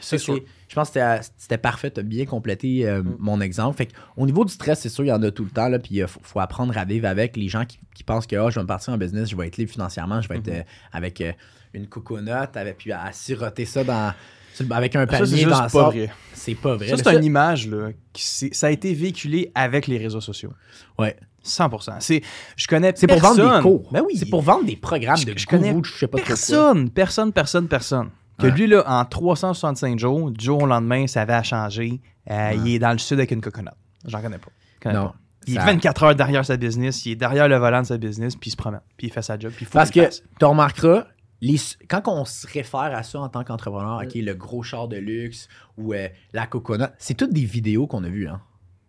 Ça, 0.00 0.18
sûr. 0.18 0.40
Je 0.68 0.74
pense 0.74 0.90
que 0.90 0.98
c'était- 1.38 1.56
parfait, 1.56 1.92
tu 1.92 2.00
as 2.00 2.02
bien 2.02 2.26
complété 2.26 2.84
euh, 2.88 3.04
Mm. 3.04 3.16
mon 3.20 3.40
exemple. 3.40 3.76
Fait 3.76 3.86
que, 3.86 3.92
au 4.16 4.26
niveau 4.26 4.44
du 4.44 4.52
stress, 4.52 4.80
c'est 4.80 4.88
sûr, 4.88 5.04
il 5.04 5.08
y 5.08 5.12
en 5.12 5.22
a 5.22 5.30
tout 5.30 5.44
le 5.44 5.50
temps, 5.50 5.68
là, 5.68 5.78
puis 5.78 5.98
il 5.98 6.06
faut, 6.08 6.18
faut 6.24 6.40
apprendre 6.40 6.76
à 6.76 6.84
vivre 6.84 7.06
avec 7.06 7.36
les 7.36 7.46
gens 7.48 7.64
qui, 7.64 7.78
qui 7.94 8.02
pensent 8.02 8.26
que 8.26 8.34
Ah, 8.34 8.50
je 8.50 8.56
vais 8.56 8.62
me 8.62 8.66
partir 8.66 8.92
en 8.92 8.98
business, 8.98 9.30
je 9.30 9.36
vais 9.36 9.46
être 9.46 9.56
libre 9.56 9.70
financièrement, 9.70 10.20
je 10.20 10.28
vais 10.28 10.34
Mm-hmm. 10.38 10.48
être 10.50 10.66
euh, 10.66 10.70
avec 10.92 11.20
euh, 11.20 11.30
une 11.74 11.86
coconote, 11.86 12.56
avec, 12.56 12.78
puis 12.78 12.90
à, 12.90 13.12
siroter 13.12 13.64
ça 13.64 13.84
dans, 13.84 14.12
avec 14.70 14.96
un 14.96 15.06
Ça, 15.06 15.12
c'est 15.12 15.18
panier 15.18 15.36
juste 15.36 15.48
dans 15.74 15.90
vrai. 15.90 16.10
C'est 16.34 16.54
pas 16.54 16.76
vrai. 16.76 16.88
Ça, 16.88 16.96
c'est 16.96 17.16
une 17.16 17.24
image, 17.24 17.66
là, 17.68 17.88
qui 18.12 18.22
ça 18.52 18.66
a 18.68 18.70
été 18.70 18.94
véhiculé 18.94 19.50
avec 19.54 19.86
les 19.86 19.98
réseaux 19.98 20.20
sociaux. 20.20 20.52
Ouais. 20.98 21.16
100%. 21.44 21.96
C'est, 22.00 22.22
je 22.56 22.66
connais 22.66 22.92
C'est 22.96 23.06
pour 23.06 23.18
vendre 23.20 23.56
des 23.56 23.62
cours. 23.62 23.88
Ben 23.92 24.02
oui. 24.06 24.16
C'est 24.16 24.28
pour 24.28 24.42
vendre 24.42 24.64
des 24.64 24.76
programmes 24.76 25.16
Je- 25.16 25.26
de 25.26 25.38
je 25.38 25.46
connais 25.46 25.74
je 25.82 25.92
sais 25.98 26.06
pas 26.06 26.18
trop. 26.18 26.26
Personne, 26.26 26.90
personne, 26.90 27.32
personne, 27.32 27.68
personne. 27.68 28.10
Que 28.38 28.46
Ouais. 28.46 28.52
lui, 28.52 28.66
là, 28.66 28.84
en 28.86 29.04
365 29.04 29.98
jours, 29.98 30.30
du 30.30 30.44
jour 30.44 30.62
au 30.62 30.66
lendemain, 30.66 31.06
ça 31.06 31.22
avait 31.22 31.32
à 31.32 31.42
changer. 31.42 32.00
Euh, 32.30 32.52
Il 32.64 32.74
est 32.74 32.78
dans 32.78 32.92
le 32.92 32.98
sud 32.98 33.18
avec 33.18 33.30
une 33.30 33.40
coconut. 33.40 33.68
J'en 34.04 34.20
connais 34.20 34.38
pas. 34.38 34.50
Connais 34.82 34.94
Non. 34.96 35.06
pas. 35.06 35.14
Il 35.46 35.54
est 35.54 35.60
Ça- 35.60 35.64
24 35.64 36.02
heures 36.02 36.14
derrière 36.14 36.44
sa 36.44 36.56
business, 36.58 37.06
il 37.06 37.12
est 37.12 37.16
derrière 37.16 37.48
le 37.48 37.56
volant 37.56 37.80
de 37.80 37.86
sa 37.86 37.96
business, 37.96 38.36
puis 38.36 38.48
il 38.48 38.50
se 38.52 38.56
promène, 38.56 38.82
puis 38.98 39.06
il 39.06 39.10
fait 39.12 39.22
sa 39.22 39.38
job, 39.38 39.50
puis 39.56 39.64
il 39.64 39.66
faut 39.66 39.72
Parce 39.78 39.90
que 39.90 40.08
tu 40.38 40.44
remarqueras, 40.44 41.06
les, 41.40 41.56
quand 41.88 42.02
on 42.08 42.24
se 42.24 42.46
réfère 42.46 42.80
à 42.80 43.02
ça 43.02 43.20
en 43.20 43.28
tant 43.28 43.44
qu'entrepreneur, 43.44 44.00
OK, 44.04 44.14
le 44.14 44.34
gros 44.34 44.62
char 44.62 44.88
de 44.88 44.96
luxe 44.96 45.48
ou 45.76 45.94
euh, 45.94 46.08
la 46.32 46.46
coconut, 46.46 46.86
c'est 46.98 47.14
toutes 47.14 47.32
des 47.32 47.44
vidéos 47.44 47.86
qu'on 47.86 48.02
a 48.04 48.08
vues. 48.08 48.28
Hein. 48.28 48.40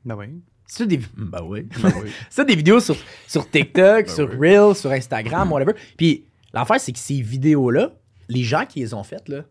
Ben 0.06 0.16
oui. 0.16 0.28
C'est 0.66 0.86
des, 0.88 1.00
ben 1.18 1.42
oui. 1.44 1.68
Ben 1.82 1.92
oui. 2.04 2.46
des 2.46 2.56
vidéos 2.56 2.80
sur, 2.80 2.96
sur 3.28 3.50
TikTok, 3.50 4.06
Ben 4.08 4.08
sur 4.08 4.30
oui. 4.32 4.56
Reels, 4.56 4.76
sur 4.76 4.92
Instagram, 4.92 5.52
whatever. 5.52 5.74
Puis 5.98 6.26
l'affaire, 6.54 6.80
c'est 6.80 6.92
que 6.92 7.00
ces 7.00 7.22
vidéos-là, 7.22 7.94
les 8.28 8.44
gens 8.44 8.66
qui 8.66 8.80
les 8.80 8.94
ont 8.94 9.04
faites, 9.04 9.30
là, 9.30 9.44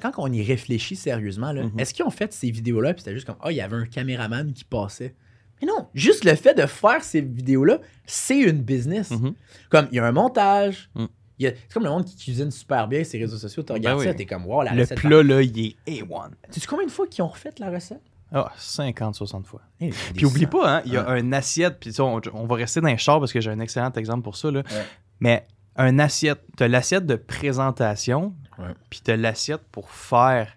quand 0.00 0.12
on 0.18 0.32
y 0.32 0.42
réfléchit 0.42 0.96
sérieusement, 0.96 1.52
là, 1.52 1.64
Mhm. 1.64 1.80
est-ce 1.80 1.92
qu'ils 1.92 2.04
ont 2.04 2.10
fait 2.10 2.32
ces 2.32 2.50
vidéos-là, 2.50 2.94
puis 2.94 3.02
c'était 3.02 3.14
juste 3.14 3.26
comme, 3.26 3.36
ah, 3.40 3.50
il 3.50 3.56
y 3.56 3.60
avait 3.60 3.76
un 3.76 3.86
caméraman 3.86 4.52
qui 4.52 4.64
passait? 4.64 5.14
Mais 5.60 5.66
non, 5.66 5.88
juste 5.94 6.24
le 6.24 6.34
fait 6.34 6.54
de 6.54 6.66
faire 6.66 7.02
ces 7.02 7.20
vidéos-là, 7.20 7.80
c'est 8.06 8.38
une 8.40 8.62
business. 8.62 9.10
Mhm. 9.10 9.34
Comme, 9.70 9.88
il 9.92 9.96
y 9.96 9.98
a 9.98 10.06
un 10.06 10.12
montage. 10.12 10.90
Mm. 10.94 11.06
C'est 11.50 11.72
comme 11.74 11.84
le 11.84 11.90
monde 11.90 12.04
qui 12.04 12.16
cuisine 12.16 12.50
super 12.50 12.88
bien 12.88 13.04
ses 13.04 13.18
réseaux 13.18 13.36
sociaux. 13.38 13.62
Tu 13.62 13.72
regardes 13.72 13.98
Ben 13.98 14.04
ça, 14.04 14.10
oui. 14.10 14.16
t'es 14.16 14.26
comme, 14.26 14.46
wow, 14.46 14.62
la 14.62 14.74
Le 14.74 14.82
recette. 14.82 14.98
plat, 14.98 15.22
là, 15.22 15.42
il 15.42 15.58
est 15.66 15.76
A1. 16.02 16.30
Tu 16.52 16.60
sais 16.60 16.66
combien 16.66 16.86
de 16.86 16.90
fois 16.90 17.06
qu'ils 17.06 17.22
ont 17.24 17.28
refait 17.28 17.50
la 17.58 17.70
recette? 17.70 18.00
Ah, 18.34 18.50
50, 18.56 19.14
60 19.14 19.46
fois. 19.46 19.60
Eh, 19.80 19.90
Puis 20.14 20.24
oublie 20.24 20.46
pas, 20.46 20.76
hein, 20.78 20.82
il 20.86 20.92
y 20.94 20.96
a 20.96 21.06
un 21.08 21.32
assiette, 21.32 21.78
puis 21.80 21.92
on, 22.00 22.18
on 22.32 22.46
va 22.46 22.54
rester 22.56 22.80
dans 22.80 22.88
les 22.88 22.96
chars 22.96 23.18
parce 23.20 23.30
que 23.32 23.40
j'ai 23.42 23.50
un 23.50 23.60
excellent 23.60 23.92
exemple 23.92 24.22
pour 24.22 24.36
ça. 24.36 24.50
Là. 24.50 24.60
Ouais. 24.60 24.84
Mais 25.20 25.46
un 25.76 25.98
assiette, 25.98 26.40
tu 26.56 26.62
as 26.64 26.68
l'assiette 26.68 27.04
de 27.06 27.16
présentation, 27.16 28.34
Ouais. 28.58 28.74
puis 28.90 29.00
tu 29.04 29.10
as 29.10 29.16
l'assiette 29.16 29.62
pour 29.72 29.90
faire 29.90 30.56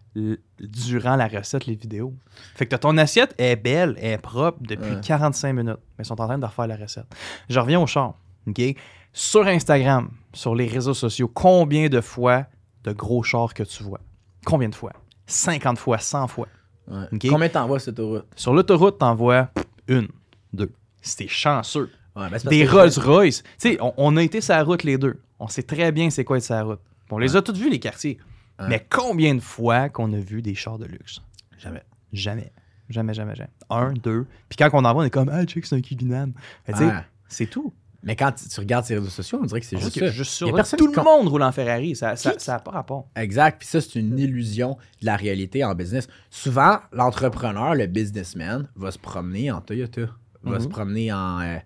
durant 0.59 1.15
la 1.15 1.27
recette 1.27 1.65
les 1.65 1.75
vidéos. 1.75 2.13
Fait 2.55 2.65
que 2.65 2.71
t'as 2.71 2.77
ton 2.77 2.97
assiette 2.97 3.33
est 3.37 3.55
belle, 3.57 3.95
elle 3.99 4.13
est 4.13 4.17
propre 4.17 4.59
depuis 4.61 4.95
Ouais. 4.95 5.01
45 5.01 5.53
minutes, 5.53 5.77
mais 5.97 6.03
ils 6.03 6.05
sont 6.05 6.19
en 6.21 6.27
train 6.27 6.37
de 6.37 6.45
refaire 6.45 6.67
la 6.67 6.77
recette. 6.77 7.05
Je 7.49 7.59
reviens 7.59 7.79
au 7.79 7.87
char. 7.87 8.15
OK? 8.47 8.61
Sur 9.17 9.47
Instagram, 9.47 10.09
sur 10.33 10.55
les 10.55 10.67
réseaux 10.67 10.93
sociaux, 10.93 11.29
combien 11.33 11.87
de 11.87 12.01
fois 12.01 12.47
de 12.83 12.91
gros 12.91 13.23
chars 13.23 13.53
que 13.53 13.63
tu 13.63 13.81
vois? 13.81 14.01
Combien 14.45 14.67
de 14.67 14.75
fois? 14.75 14.91
50 15.25 15.79
fois, 15.79 15.99
100 15.99 16.27
fois. 16.27 16.49
Ouais. 16.89 17.05
Combien 17.29 17.47
t'envoies 17.47 17.79
cette 17.79 17.97
autoroute? 17.97 18.25
Sur 18.35 18.53
l'autoroute, 18.53 18.97
t'en 18.97 19.15
vois 19.15 19.51
une, 19.87 20.09
deux. 20.51 20.69
T'es 21.15 21.29
chanceux. 21.29 21.89
Ouais, 22.13 22.29
ben, 22.29 22.39
Des 22.49 22.65
Rolls-Royce. 22.67 23.41
Tu 23.43 23.49
sais, 23.57 23.77
on, 23.79 23.93
on 23.95 24.17
a 24.17 24.21
été 24.21 24.41
sur 24.41 24.53
la 24.53 24.63
route 24.65 24.83
les 24.83 24.97
deux. 24.97 25.21
On 25.39 25.47
sait 25.47 25.63
très 25.63 25.93
bien 25.93 26.09
c'est 26.09 26.25
quoi 26.25 26.35
être 26.35 26.43
sur 26.43 26.55
la 26.55 26.63
route. 26.63 26.81
On 27.09 27.17
les 27.17 27.37
a 27.37 27.41
tous 27.41 27.53
vus, 27.57 27.69
les 27.69 27.79
quartiers. 27.79 28.17
Mais 28.67 28.85
combien 28.89 29.33
de 29.33 29.39
fois 29.39 29.87
qu'on 29.87 30.11
a 30.11 30.19
vu 30.19 30.41
des 30.41 30.55
chars 30.55 30.77
de 30.77 30.87
luxe? 30.87 31.21
Jamais. 31.57 31.83
Jamais. 32.11 32.51
Jamais, 32.89 33.13
jamais, 33.13 33.35
jamais. 33.35 33.49
Un, 33.69 33.93
deux. 33.93 34.27
Puis 34.49 34.57
quand 34.57 34.69
on 34.73 34.83
en 34.83 34.93
voit, 34.93 35.03
on 35.03 35.05
est 35.05 35.09
comme, 35.09 35.29
ah, 35.31 35.45
check, 35.45 35.65
c'est 35.65 35.75
un 35.77 35.81
Ouais. 36.67 37.01
c'est 37.29 37.47
tout. 37.47 37.73
Mais 38.05 38.15
quand 38.15 38.31
tu, 38.31 38.59
regardes 38.59 38.85
ces 38.85 38.95
réseaux 38.95 39.09
sociaux, 39.09 39.39
on 39.41 39.45
dirait 39.45 39.59
que 39.59 39.65
c'est 39.65 39.75
On 39.75 39.79
juste 39.79 39.99
que 40.45 40.51
personne 40.55 40.77
tout 40.79 40.93
le 40.93 41.03
monde 41.03 41.27
roule 41.27 41.41
en 41.41 41.51
Ferrari. 41.51 41.95
Ça 41.95 42.09
n'a 42.11 42.15
ça, 42.15 42.59
pas 42.59 42.71
rapport. 42.71 43.09
Exact. 43.15 43.57
Puis 43.59 43.67
ça, 43.67 43.81
c'est 43.81 43.99
une 43.99 44.17
illusion 44.19 44.77
de 45.01 45.05
la 45.07 45.15
réalité 45.15 45.63
en 45.63 45.73
business. 45.75 46.07
Souvent, 46.29 46.77
l'entrepreneur, 46.93 47.73
le 47.75 47.87
businessman, 47.87 48.69
va 48.75 48.91
se 48.91 48.99
promener 48.99 49.51
en 49.51 49.59
Toyota, 49.59 50.01
va 50.43 50.57
Mhm. 50.57 50.61
se 50.61 50.67
promener 50.67 51.11
en 51.11 51.41
euh, 51.41 51.57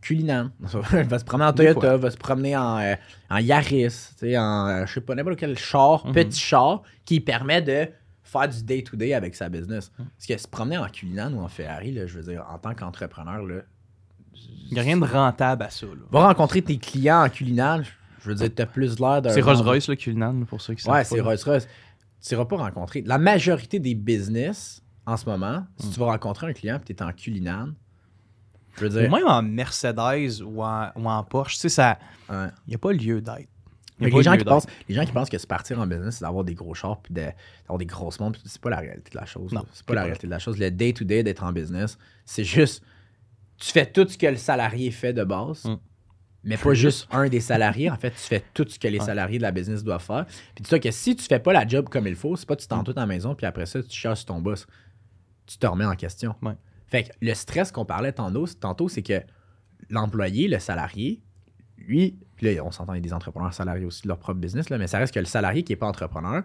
Cullinan, 0.00 0.50
va 0.60 1.18
se 1.18 1.24
promener 1.24 1.48
en 1.48 1.52
Toyota, 1.52 1.96
va 1.96 2.10
se 2.10 2.16
promener 2.16 2.56
en, 2.56 2.78
euh, 2.78 2.94
en 3.30 3.38
Yaris, 3.38 3.88
tu 3.88 4.14
sais, 4.18 4.38
en, 4.38 4.66
euh, 4.68 4.86
je 4.86 4.94
sais 4.94 5.00
pas, 5.00 5.14
n'importe 5.14 5.38
quel 5.38 5.56
char, 5.58 6.06
Mhm. 6.06 6.12
petit 6.12 6.40
char, 6.40 6.82
qui 7.04 7.20
permet 7.20 7.62
de 7.62 7.88
faire 8.22 8.48
du 8.48 8.62
day-to-day 8.64 9.12
avec 9.14 9.34
sa 9.34 9.48
business. 9.48 9.92
Mhm. 9.98 10.06
Parce 10.16 10.26
que 10.26 10.36
se 10.38 10.48
promener 10.48 10.78
en 10.78 10.86
Cullinan 10.88 11.32
ou 11.34 11.40
en 11.40 11.48
Ferrari, 11.48 11.92
là, 11.92 12.06
je 12.06 12.18
veux 12.18 12.32
dire, 12.32 12.44
en 12.48 12.58
tant 12.58 12.74
qu'entrepreneur, 12.74 13.42
là, 13.44 13.62
Il 14.34 14.74
n'y 14.74 14.78
a 14.78 14.82
rien 14.82 14.96
de 14.96 15.04
rentable 15.04 15.62
à 15.64 15.70
ça. 15.70 15.86
là. 15.86 15.92
va 16.10 16.26
rencontrer 16.28 16.62
tes 16.62 16.78
clients 16.78 17.24
en 17.24 17.28
Cullinan, 17.28 17.82
je 18.22 18.28
veux 18.28 18.34
dire, 18.34 18.48
t'as 18.54 18.66
plus 18.66 18.98
l'air 18.98 19.20
d'un... 19.20 19.30
C'est 19.30 19.40
Rolls-Royce, 19.42 19.88
le 19.88 19.96
Culinam, 19.96 20.46
pour 20.46 20.60
ceux 20.60 20.74
qui 20.74 20.82
savent 20.82 20.94
Ouais, 20.94 21.04
c'est. 21.04 21.20
Rolls-Royce. 21.20 21.68
Tu 22.26 22.34
n'iras 22.34 22.44
pas 22.46 22.56
rencontrer. 22.56 23.02
La 23.04 23.18
majorité 23.18 23.78
des 23.80 23.94
business 23.94 24.80
en 25.06 25.16
ce 25.16 25.28
moment, 25.28 25.64
si 25.78 25.88
Hmm. 25.88 25.90
tu 25.90 26.00
vas 26.00 26.06
rencontrer 26.06 26.46
un 26.46 26.52
client 26.52 26.76
et 26.76 26.84
tu 26.84 26.92
es 26.92 27.02
en 27.02 27.12
Cullinan, 27.12 27.68
je 28.76 28.86
veux 28.86 28.96
Ou 28.96 29.00
dire. 29.00 29.10
même 29.10 29.26
en 29.26 29.42
Mercedes 29.42 30.40
ou 30.42 30.62
en, 30.62 30.88
ou 30.96 31.08
en 31.08 31.22
Porsche, 31.24 31.54
tu 31.56 31.60
sais, 31.62 31.68
ça. 31.68 31.98
ouais. 32.30 32.46
Il 32.66 32.70
n'y 32.70 32.74
a 32.74 32.78
pas 32.78 32.92
lieu 32.92 33.20
d'être. 33.20 33.48
Les, 34.00 34.22
gens 34.22 34.36
qui 34.36 34.44
pensent, 34.44 34.66
les 34.88 34.94
gens 34.94 35.04
qui 35.04 35.12
pensent 35.12 35.28
que 35.28 35.38
se 35.38 35.46
partir 35.46 35.78
en 35.78 35.86
business, 35.86 36.16
c'est 36.16 36.24
d'avoir 36.24 36.42
des 36.44 36.54
gros 36.54 36.74
chars 36.74 36.98
puis 37.02 37.12
de- 37.14 37.20
d'avoir 37.62 37.78
des 37.78 37.86
grosses 37.86 38.18
montres, 38.18 38.40
c'est 38.44 38.60
pas 38.60 38.70
la 38.70 38.78
réalité 38.78 39.10
de 39.12 39.16
la 39.18 39.26
chose. 39.26 39.52
Non, 39.52 39.64
c'est 39.72 39.84
pas 39.86 39.94
la 39.94 40.02
réalité 40.02 40.26
de 40.26 40.32
la 40.32 40.38
chose. 40.40 40.58
Le 40.58 40.70
day-to-day 40.70 41.22
d'être 41.22 41.44
en 41.44 41.52
business, 41.52 41.98
c'est 42.24 42.42
juste. 42.44 42.82
Tu 43.62 43.70
fais 43.70 43.86
tout 43.86 44.06
ce 44.08 44.18
que 44.18 44.26
le 44.26 44.36
salarié 44.36 44.90
fait 44.90 45.12
de 45.12 45.22
base, 45.24 45.64
Mm. 45.64 45.76
mais 46.44 46.56
pas 46.56 46.74
juste 46.74 47.06
un 47.12 47.28
des 47.28 47.40
salariés. 47.40 47.88
En 47.90 47.96
fait, 47.96 48.10
tu 48.10 48.16
fais 48.18 48.42
tout 48.54 48.66
ce 48.68 48.76
que 48.78 48.88
les 48.88 48.98
salariés 48.98 49.38
de 49.38 49.42
la 49.42 49.52
business 49.52 49.84
doivent 49.84 50.02
faire. 50.02 50.26
Puis 50.54 50.62
dis-toi 50.64 50.80
que 50.80 50.90
si 50.90 51.14
tu 51.14 51.24
fais 51.24 51.38
pas 51.38 51.52
la 51.52 51.66
job 51.66 51.88
comme 51.88 52.06
il 52.08 52.16
faut, 52.16 52.34
c'est 52.36 52.46
pas 52.46 52.56
que 52.56 52.60
tu 52.62 52.66
Mm. 52.66 52.68
t'en 52.70 52.82
tout 52.84 52.92
à 52.96 53.00
la 53.00 53.06
maison, 53.06 53.34
puis 53.36 53.46
après 53.46 53.66
ça, 53.66 53.82
tu 53.82 53.96
cherches 53.96 54.26
ton 54.26 54.40
boss. 54.40 54.66
Tu 55.46 55.58
te 55.58 55.66
remets 55.66 55.84
en 55.84 55.94
question. 55.94 56.34
Ouais. 56.42 56.54
Fait 56.86 57.04
que 57.04 57.10
le 57.20 57.34
stress 57.34 57.70
qu'on 57.70 57.84
parlait 57.84 58.12
tantôt, 58.12 58.46
tantôt 58.60 58.88
c'est 58.88 59.02
que 59.02 59.20
l'employé, 59.90 60.48
le 60.48 60.58
salarié, 60.58 61.20
lui, 61.78 62.16
puis 62.36 62.54
là, 62.54 62.64
on 62.64 62.70
s'entend, 62.70 62.94
il 62.94 62.96
y 62.96 62.98
a 62.98 63.02
des 63.02 63.12
entrepreneurs 63.12 63.54
salariés 63.54 63.84
aussi 63.84 64.02
de 64.02 64.08
leur 64.08 64.18
propre 64.18 64.40
business, 64.40 64.70
là, 64.70 64.78
mais 64.78 64.86
ça 64.88 64.98
reste 64.98 65.14
que 65.14 65.20
le 65.20 65.26
salarié 65.26 65.62
qui 65.62 65.72
n'est 65.72 65.76
pas 65.76 65.86
entrepreneur, 65.88 66.42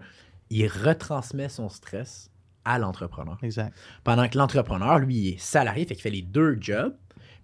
il 0.49 0.67
retransmet 0.67 1.49
son 1.49 1.69
stress 1.69 2.29
à 2.65 2.79
l'entrepreneur. 2.79 3.37
Exact. 3.43 3.73
Pendant 4.03 4.27
que 4.27 4.37
l'entrepreneur, 4.37 4.99
lui, 4.99 5.15
il 5.15 5.27
est 5.33 5.39
salarié, 5.39 5.85
fait 5.85 5.95
qu'il 5.95 6.01
fait 6.03 6.09
les 6.09 6.21
deux 6.21 6.57
jobs, 6.59 6.95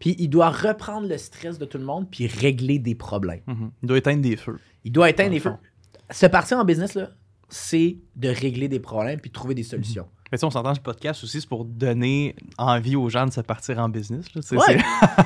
puis 0.03 0.17
il 0.19 0.27
doit 0.27 0.49
reprendre 0.49 1.07
le 1.07 1.17
stress 1.17 1.57
de 1.57 1.63
tout 1.63 1.77
le 1.77 1.85
monde, 1.85 2.09
puis 2.11 2.27
régler 2.27 2.77
des 2.77 2.93
problèmes. 2.93 3.39
Mhm. 3.47 3.71
Il 3.83 3.87
doit 3.87 3.97
éteindre 3.99 4.21
des 4.21 4.35
feux. 4.35 4.59
Il 4.83 4.91
doit 4.91 5.09
éteindre 5.09 5.33
le 5.33 5.39
feux. 5.39 5.53
Se 6.11 6.25
partir 6.25 6.57
en 6.57 6.65
business, 6.65 6.93
là, 6.93 7.11
c'est 7.47 7.95
de 8.17 8.27
régler 8.27 8.67
des 8.67 8.81
problèmes 8.81 9.21
puis 9.21 9.29
de 9.29 9.33
trouver 9.33 9.55
des 9.55 9.63
solutions. 9.63 10.05
Mais 10.29 10.37
tu 10.37 10.41
sais, 10.41 10.45
on 10.45 10.51
s'entend 10.51 10.75
ce 10.75 10.81
podcast 10.81 11.23
aussi, 11.23 11.39
c'est 11.39 11.47
pour 11.47 11.63
donner 11.63 12.35
envie 12.57 12.97
aux 12.97 13.07
gens 13.07 13.25
de 13.25 13.31
se 13.31 13.39
partir 13.39 13.79
en 13.79 13.87
business. 13.87 14.25
Là, 14.35 14.41
Ouais. 14.57 14.77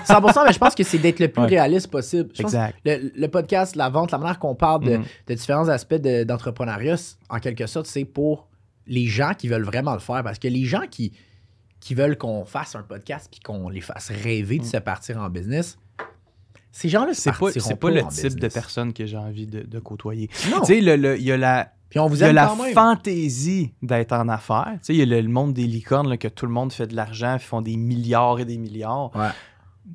c'est- 0.06 0.14
100%, 0.14 0.46
mais 0.46 0.54
je 0.54 0.60
pense 0.60 0.76
que 0.76 0.84
c'est 0.84 1.00
d'être 1.00 1.20
le 1.22 1.30
plus 1.30 1.42
Ouais. 1.42 1.48
réaliste 1.48 1.88
possible. 1.90 2.30
Je 2.36 2.44
pense 2.44 2.54
Exact. 2.54 2.78
le, 2.86 3.12
le 3.16 3.28
podcast, 3.30 3.76
la 3.76 3.90
vente, 3.90 4.12
la 4.12 4.20
manière 4.20 4.38
qu'on 4.38 4.54
parle 4.54 4.84
de, 4.84 4.98
Mhm. 4.98 5.06
de 5.26 5.34
différents 5.34 5.70
aspects 5.70 5.96
de- 5.96 6.24
d'entrepreneuriat, 6.24 6.98
en 7.30 7.40
quelque 7.40 7.66
sorte, 7.66 7.88
c'est 7.88 8.06
pour 8.06 8.48
les 8.86 9.08
gens 9.08 9.32
qui 9.36 9.48
veulent 9.48 9.64
vraiment 9.66 9.94
le 9.94 10.00
faire. 10.00 10.22
Parce 10.24 10.38
que 10.38 10.48
les 10.48 10.66
gens 10.66 10.84
qui, 10.92 11.14
qui 11.88 11.96
veulent 11.96 12.18
qu'on 12.18 12.44
fasse 12.44 12.76
un 12.76 12.84
podcast 12.84 13.30
puis 13.32 13.40
qu'on 13.40 13.70
les 13.70 13.80
fasse 13.80 14.12
rêver 14.12 14.60
de 14.60 14.66
se 14.66 14.76
partir 14.76 15.20
en 15.20 15.30
business, 15.30 15.78
ces 16.70 16.90
gens-là, 16.90 17.12
Mm. 17.12 17.16
C'est 17.16 17.32
pas, 17.32 17.52
c'est 17.54 17.80
pas 17.80 17.90
le 17.90 18.04
type 18.10 18.38
de 18.42 18.50
personne 18.50 18.92
que 18.92 19.06
j'ai 19.06 19.16
envie 19.16 19.48
de, 19.48 19.62
de 19.62 19.80
côtoyer. 19.80 20.30
Non. 20.52 20.60
Tu 20.60 20.66
sais, 20.66 20.78
il 20.80 20.84
y 21.24 21.32
a 21.32 21.38
la, 21.38 21.72
Puis 21.90 21.98
on 22.02 22.08
vous 22.08 22.18
il 22.18 22.20
y 22.20 22.24
a 22.26 22.34
la 22.34 22.54
même. 22.54 22.74
fantaisie 22.74 23.72
d'être 23.82 24.12
en 24.12 24.28
affaires. 24.28 24.74
Tu 24.74 24.80
sais, 24.82 24.94
il 24.96 25.00
y 25.00 25.02
a 25.02 25.06
le, 25.06 25.22
le 25.22 25.30
monde 25.30 25.54
des 25.54 25.66
licornes, 25.66 26.10
là, 26.10 26.18
que 26.18 26.28
tout 26.28 26.46
le 26.46 26.52
monde 26.52 26.74
fait 26.74 26.88
de 26.88 26.96
l'argent, 26.98 27.38
font 27.40 27.62
des 27.62 27.78
milliards 27.78 28.42
et 28.42 28.46
des 28.46 28.58
milliards. 28.58 29.16
Ouais. 29.16 29.30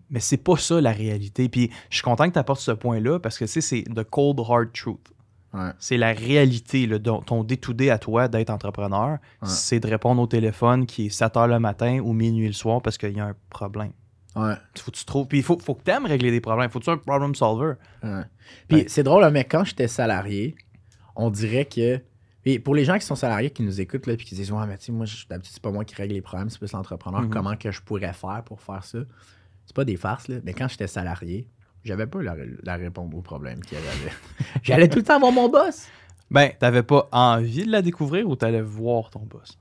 Mais 0.09 0.21
c'est 0.21 0.39
pas 0.39 0.57
ça 0.57 0.81
la 0.81 0.93
réalité. 0.93 1.51
Puis 1.51 1.71
je 1.91 1.97
suis 1.97 2.03
content 2.03 2.27
que 2.27 2.33
tu 2.33 2.39
apportes 2.39 2.61
ce 2.63 2.71
point-là 2.73 3.19
parce 3.21 3.37
que 3.37 3.45
tu 3.45 3.51
sais, 3.51 3.61
c'est 3.61 3.83
the 3.95 4.03
cold 4.05 4.41
hard 4.41 4.73
truth. 4.73 5.12
Ouais. 5.55 5.71
C'est 5.79 5.97
la 5.99 6.13
réalité, 6.13 6.87
dont- 6.99 7.21
ton 7.21 7.45
day-to-day 7.45 7.91
à 7.91 7.99
toi 7.99 8.27
d'être 8.29 8.51
entrepreneur, 8.51 9.19
Ouais. 9.43 9.49
c'est 9.49 9.81
de 9.81 9.87
répondre 9.89 10.21
au 10.23 10.27
téléphone 10.27 10.87
qui 10.87 11.07
est 11.07 11.11
7 11.11 11.35
h 11.35 11.47
le 11.49 11.59
matin 11.59 11.99
ou 12.03 12.13
minuit 12.13 12.47
le 12.47 12.53
soir 12.55 12.81
parce 12.81 12.97
qu'il 12.99 13.17
y 13.17 13.21
a 13.21 13.27
un 13.27 13.35
problème. 13.51 13.93
Ouais. 14.35 14.55
Faut 14.79 14.91
que 14.91 14.97
tu 14.97 15.05
trouves. 15.05 15.27
Puis 15.27 15.39
il 15.39 15.45
faut, 15.45 15.59
faut 15.59 15.75
que 15.75 15.83
tu 15.85 15.91
aimes 15.91 16.07
régler 16.07 16.31
des 16.31 16.41
problèmes. 16.41 16.71
Faut 16.71 16.79
que 16.79 16.85
tu 16.85 16.91
sois 16.91 16.95
un 16.95 16.97
problem 16.97 17.35
solver. 17.35 17.75
Ouais. 18.03 18.23
Puis 18.69 18.79
Ouais. 18.79 18.85
c'est 18.89 19.03
drôle, 19.03 19.25
hein, 19.25 19.31
mais 19.31 19.45
quand 19.45 19.63
j'étais 19.65 19.89
salarié, 19.89 20.55
on 21.17 21.29
dirait 21.31 21.67
que 21.67 22.01
pour 22.65 22.75
les 22.75 22.85
gens 22.87 22.99
qui 22.99 23.05
sont 23.05 23.15
salariés, 23.15 23.51
qui 23.51 23.63
nous 23.63 23.79
écoutent, 23.81 24.07
là, 24.07 24.17
puis 24.17 24.25
qui 24.27 24.35
disent 24.35 24.51
Ouais, 24.51 24.67
mais 24.67 24.79
tu 24.79 24.87
sais, 24.87 24.93
moi, 24.93 25.05
d'habitude, 25.29 25.53
c'est 25.53 25.63
pas 25.63 25.71
moi 25.71 25.85
qui 25.85 25.95
règle 25.95 26.15
les 26.15 26.23
problèmes, 26.23 26.49
c'est 26.49 26.59
plus 26.59 26.73
l'entrepreneur. 26.73 27.21
Mhm. 27.23 27.29
Comment 27.31 27.57
que 27.57 27.71
je 27.71 27.83
pourrais 27.83 28.13
faire 28.15 28.43
pour 28.47 28.61
faire 28.63 28.83
ça? 28.85 28.99
C'est 29.67 29.77
pas 29.77 29.85
des 29.85 29.97
farces, 29.97 30.29
là. 30.29 30.37
Mais 30.45 30.55
quand 30.55 30.67
j'étais 30.67 30.87
salarié, 30.89 31.47
j'avais 31.85 32.07
pas 32.07 32.23
la, 32.23 32.37
la 32.63 32.77
réponse 32.77 33.13
au 33.15 33.23
problème 33.23 33.61
qu'il 33.63 33.79
y 33.79 33.81
avait. 33.81 34.13
J'allais 34.63 34.89
tout 34.89 34.99
le 34.99 35.05
temps 35.05 35.19
voir 35.21 35.33
mon 35.33 35.49
boss. 35.49 35.87
Ben, 36.31 36.51
t'avais 36.59 36.83
pas 36.83 37.09
envie 37.13 37.67
de 37.67 37.71
la 37.71 37.83
découvrir 37.83 38.29
ou 38.29 38.37
t'allais 38.37 38.63
voir 38.63 39.11
ton 39.11 39.21
boss? 39.21 39.59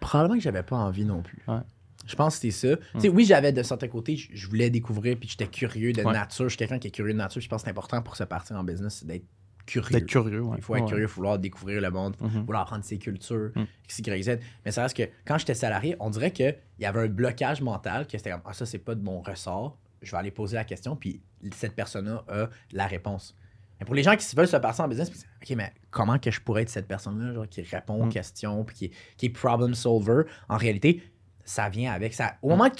Probablement 0.00 0.36
que 0.38 0.42
j'avais 0.42 0.62
pas 0.62 0.76
envie 0.76 1.04
non 1.04 1.22
plus. 1.22 1.42
Ouais. 1.48 1.58
Je 2.06 2.14
pense 2.14 2.36
que 2.38 2.42
c'était 2.48 2.76
ça. 2.76 2.76
Tu 2.94 3.00
sais, 3.00 3.08
oui, 3.08 3.24
j'avais 3.24 3.52
de 3.52 3.62
certains 3.62 3.88
côtés, 3.88 4.16
je, 4.16 4.46
voulais 4.48 4.70
découvrir, 4.70 5.16
puis 5.18 5.28
j'étais 5.28 5.48
curieux 5.48 5.92
de 5.92 6.02
Ouais. 6.02 6.12
nature. 6.12 6.44
Je 6.44 6.50
suis 6.50 6.58
quelqu'un 6.58 6.78
qui 6.78 6.88
est 6.88 6.92
curieux 6.92 7.12
de 7.12 7.18
nature. 7.18 7.40
Je 7.42 7.48
pense 7.48 7.62
que 7.62 7.64
c'est 7.64 7.70
important 7.70 8.00
pour 8.02 8.16
se 8.16 8.22
partir 8.24 8.56
en 8.56 8.62
business, 8.64 8.98
c'est 9.00 9.06
d'être 9.06 9.24
curieux. 9.66 9.90
D'être 9.98 10.06
curieux, 10.06 10.40
ouais. 10.42 10.56
Il 10.58 10.62
faut 10.62 10.76
être 10.76 10.82
Ouais. 10.82 10.88
curieux, 10.88 11.04
il 11.04 11.08
faut 11.08 11.16
vouloir 11.16 11.38
découvrir 11.40 11.80
le 11.80 11.90
monde, 11.90 12.14
Mhm. 12.20 12.44
vouloir 12.44 12.62
apprendre 12.62 12.84
ses 12.84 12.98
cultures, 12.98 13.50
Mm. 13.56 13.64
X, 13.86 13.98
Y, 13.98 14.22
Z. 14.22 14.38
Mais 14.64 14.70
ça 14.70 14.82
reste 14.82 14.96
que 14.96 15.02
quand 15.26 15.36
j'étais 15.38 15.54
salarié, 15.54 15.96
on 15.98 16.08
dirait 16.10 16.30
qu'il 16.30 16.56
y 16.78 16.84
avait 16.84 17.00
un 17.00 17.08
blocage 17.08 17.60
mental, 17.60 18.06
que 18.06 18.16
c'était 18.16 18.30
comme, 18.30 18.42
ah, 18.44 18.52
ça, 18.52 18.64
c'est 18.66 18.78
pas 18.78 18.94
de 18.94 19.02
mon 19.02 19.20
ressort. 19.20 19.76
Je 20.02 20.10
vais 20.10 20.16
aller 20.18 20.30
poser 20.30 20.56
la 20.56 20.64
question, 20.64 20.96
puis 20.96 21.22
cette 21.52 21.74
personne-là 21.74 22.24
a 22.28 22.48
la 22.72 22.86
réponse. 22.86 23.34
Mais 23.78 23.84
pour 23.86 23.94
les 23.94 24.02
gens 24.02 24.16
qui 24.16 24.24
se 24.24 24.34
veulent 24.34 24.48
se 24.48 24.56
passer 24.56 24.80
en 24.82 24.88
business, 24.88 25.10
OK, 25.42 25.50
mais 25.56 25.72
comment 25.90 26.18
que 26.18 26.30
je 26.30 26.40
pourrais 26.40 26.62
être 26.62 26.70
cette 26.70 26.88
personne-là, 26.88 27.46
qui 27.46 27.62
répond 27.62 28.02
aux 28.02 28.06
Mm. 28.06 28.12
questions, 28.12 28.64
puis 28.64 28.76
qui 28.76 28.84
est, 28.86 28.90
qui 29.16 29.26
est 29.26 29.30
problem 29.30 29.74
solver? 29.74 30.22
En 30.48 30.56
réalité, 30.56 31.02
ça 31.44 31.68
vient 31.68 31.92
avec 31.92 32.14
ça. 32.14 32.26
Mm. 32.26 32.36
Au 32.42 32.48
moment 32.50 32.70
que 32.70 32.76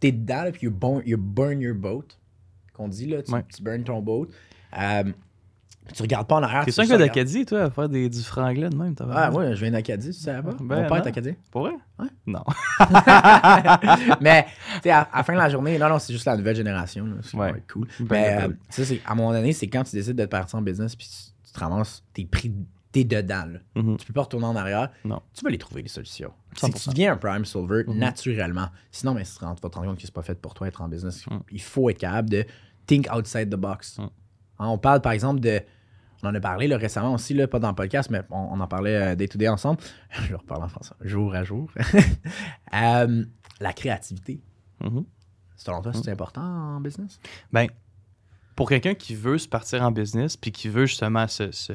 tu 0.00 0.06
es 0.06 0.12
dedans, 0.12 0.44
là, 0.44 0.52
puis 0.52 0.62
you 0.64 0.70
burn, 0.70 1.02
you 1.04 1.18
burn 1.18 1.60
your 1.60 1.74
boat, 1.74 2.06
qu'on 2.72 2.88
dit, 2.88 3.06
là, 3.06 3.22
tu, 3.22 3.32
Ouais. 3.32 3.44
tu 3.54 3.62
burn 3.62 3.84
ton 3.84 4.00
boat, 4.00 4.28
euh, 4.78 5.12
tu 5.94 6.02
regardes 6.02 6.26
pas 6.28 6.36
en 6.36 6.42
arrière. 6.42 6.64
T'es 6.64 6.70
que 6.72 6.80
regardes. 6.80 7.00
d'Acadie, 7.00 7.44
toi, 7.46 7.62
à 7.64 7.70
faire 7.70 7.88
des, 7.88 8.08
du 8.08 8.22
franglais 8.22 8.68
de 8.70 8.76
même? 8.76 8.94
Ah, 9.10 9.30
ouais, 9.32 9.54
je 9.56 9.60
viens 9.60 9.72
d'Acadie, 9.72 10.08
tu 10.08 10.12
savais 10.12 10.42
pas? 10.42 10.56
Ben, 10.60 10.82
Mon 10.82 10.88
père 10.88 10.96
est. 10.98 11.06
Acadien. 11.08 11.34
Pour 11.50 11.62
vrai? 11.62 11.72
Ouais. 11.98 12.06
Non. 12.26 12.44
mais, 14.20 14.44
tu 14.76 14.80
sais, 14.84 14.90
à, 14.90 15.00
à 15.02 15.18
la 15.18 15.24
fin 15.24 15.32
de 15.32 15.38
la 15.38 15.48
journée, 15.48 15.78
non, 15.78 15.88
non, 15.88 15.98
c'est 15.98 16.12
juste 16.12 16.26
la 16.26 16.36
nouvelle 16.36 16.56
génération. 16.56 17.06
C'est 17.22 17.36
Ouais. 17.36 17.62
cool. 17.72 17.86
Ben, 18.00 18.06
mais, 18.10 18.36
ben, 18.48 18.50
euh, 18.50 18.54
c'est- 18.84 19.00
à 19.06 19.12
un 19.12 19.14
moment 19.14 19.32
donné, 19.32 19.52
c'est 19.52 19.68
quand 19.68 19.84
tu 19.84 19.96
décides 19.96 20.16
de 20.16 20.26
partir 20.26 20.58
en 20.58 20.62
business, 20.62 20.94
puis 20.96 21.06
tu, 21.08 21.46
tu 21.46 21.52
te 21.52 21.58
ramasses, 21.58 22.04
t'es 22.12 22.24
pris, 22.24 22.52
t'es 22.92 23.04
dedans, 23.04 23.46
là. 23.52 23.58
Mhm. 23.82 23.96
Tu 23.96 24.06
peux 24.06 24.12
pas 24.12 24.22
retourner 24.22 24.46
en 24.46 24.56
arrière. 24.56 24.90
Non. 25.04 25.20
Tu 25.34 25.44
vas 25.44 25.50
les 25.50 25.58
trouver, 25.58 25.82
les 25.82 25.88
solutions. 25.88 26.32
Si 26.56 26.66
tu 26.66 26.72
100%. 26.72 26.90
deviens 26.90 27.12
un 27.12 27.16
prime 27.16 27.44
solver, 27.44 27.84
Mhm. 27.86 27.98
naturellement. 27.98 28.68
Sinon, 28.90 29.14
mais 29.14 29.22
tu 29.24 29.30
vas 29.40 29.54
te 29.54 29.66
rendre 29.76 29.86
compte 29.88 29.96
que 29.96 30.02
c'est 30.02 30.12
pas 30.14 30.22
fait 30.22 30.34
pour 30.40 30.54
toi 30.54 30.68
être 30.68 30.82
en 30.82 30.88
business. 30.88 31.26
Mm. 31.26 31.38
Il 31.52 31.62
faut 31.62 31.88
être 31.90 31.98
capable 31.98 32.30
de 32.30 32.44
think 32.86 33.08
outside 33.14 33.48
the 33.50 33.56
box. 33.56 33.98
Hein, 34.60 34.68
on 34.68 34.78
parle, 34.78 35.00
par 35.00 35.12
exemple, 35.12 35.40
de. 35.40 35.60
On 36.22 36.28
en 36.28 36.34
a 36.34 36.40
parlé 36.40 36.68
là, 36.68 36.76
récemment 36.76 37.14
aussi, 37.14 37.32
là, 37.34 37.48
pas 37.48 37.58
dans 37.58 37.70
le 37.70 37.74
podcast, 37.74 38.10
mais 38.10 38.20
on, 38.30 38.36
on 38.52 38.60
en 38.60 38.66
parlait 38.68 38.94
euh, 38.94 39.14
day 39.16 39.26
to 39.26 39.38
day 39.38 39.48
ensemble. 39.48 39.80
Je 40.10 40.28
vais 40.28 40.34
reparler 40.36 40.64
en 40.64 40.68
français, 40.68 40.94
jour 41.00 41.34
à 41.34 41.42
jour. 41.44 41.70
Euh, 42.74 43.24
la 43.60 43.72
créativité. 43.72 44.40
Mhm. 44.82 45.04
Selon 45.56 45.82
toi, 45.82 45.92
c'est 45.92 46.10
important 46.10 46.40
en 46.42 46.80
business? 46.80 47.18
Ben, 47.52 47.66
pour 48.56 48.68
quelqu'un 48.68 48.94
qui 48.94 49.14
veut 49.14 49.38
se 49.38 49.48
partir 49.48 49.82
en 49.82 49.90
business 49.90 50.36
puis 50.36 50.52
qui 50.52 50.68
veut 50.68 50.86
justement 50.86 51.26
se, 51.26 51.50
se- 51.50 51.72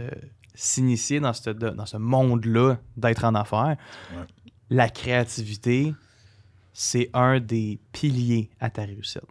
s'initier 0.54 1.20
dans 1.20 1.34
ce, 1.34 1.50
dans 1.50 1.86
ce 1.86 1.98
monde-là 1.98 2.77
d'être 2.98 3.24
en 3.25 3.36
affaires, 3.36 3.75
Ouais. 4.15 4.25
la 4.70 4.89
créativité, 4.89 5.94
c'est 6.74 7.10
un 7.13 7.39
des 7.39 7.80
piliers 7.92 8.50
à 8.60 8.70
ta 8.70 8.84
réussite. 8.84 9.22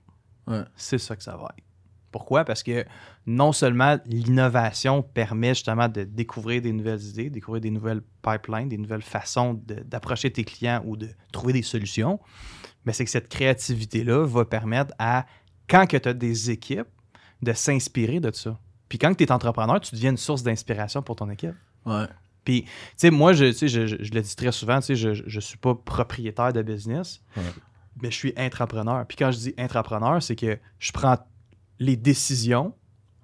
Ouais. 0.46 0.62
C'est 0.76 0.98
ça 0.98 1.16
que 1.16 1.22
ça 1.22 1.36
va 1.36 1.52
être. 1.56 1.64
Pourquoi? 2.12 2.44
Parce 2.44 2.62
que 2.62 2.84
non 3.26 3.52
seulement 3.52 3.98
l'innovation 4.06 5.02
permet 5.02 5.54
justement 5.54 5.88
de 5.88 6.04
découvrir 6.04 6.60
des 6.60 6.72
nouvelles 6.72 7.02
idées, 7.02 7.30
découvrir 7.30 7.60
des 7.62 7.70
nouvelles 7.70 8.02
pipelines, 8.22 8.68
des 8.68 8.76
nouvelles 8.78 9.02
façons 9.02 9.54
d'approcher 9.66 10.30
tes 10.30 10.44
clients 10.44 10.82
ou 10.84 10.96
de 10.96 11.08
trouver 11.32 11.52
des 11.54 11.62
solutions, 11.62 12.20
mais 12.84 12.92
c'est 12.92 13.04
que 13.04 13.10
cette 13.10 13.28
créativité-là 13.28 14.26
va 14.26 14.44
permettre 14.44 14.92
à, 14.98 15.24
quand 15.68 15.86
tu 15.86 15.96
as 16.06 16.12
des 16.12 16.50
équipes, 16.50 16.86
de 17.42 17.52
s'inspirer 17.52 18.20
de 18.20 18.30
ça. 18.32 18.58
Puis 18.88 18.98
quand 18.98 19.14
tu 19.14 19.24
es 19.24 19.32
entrepreneur, 19.32 19.80
tu 19.80 19.94
deviens 19.94 20.10
une 20.10 20.16
source 20.18 20.42
d'inspiration 20.42 21.02
pour 21.02 21.16
ton 21.16 21.28
équipe. 21.30 21.54
Ouais. 21.86 22.06
Puis, 22.44 22.62
tu 22.64 22.70
sais, 22.96 23.10
moi, 23.10 23.32
je, 23.32 23.52
je, 23.52 23.66
je- 23.86 24.02
je 24.02 24.12
le 24.12 24.20
dis 24.20 24.36
très 24.36 24.52
souvent, 24.52 24.78
tu 24.80 24.86
sais, 24.88 24.96
je, 24.96 25.14
je 25.26 25.40
suis 25.40 25.56
pas 25.56 25.74
propriétaire 25.74 26.52
de 26.52 26.60
business, 26.62 27.22
Ouais. 27.36 27.42
mais 28.02 28.10
je 28.10 28.16
suis 28.16 28.32
intrapreneur. 28.36 29.06
Puis 29.06 29.16
quand 29.16 29.30
je 29.30 29.38
dis 29.38 29.54
intrapreneur, 29.56 30.22
c'est 30.22 30.36
que 30.36 30.58
je 30.78 30.92
prends 30.92 31.16
les 31.78 31.96
décisions 31.96 32.74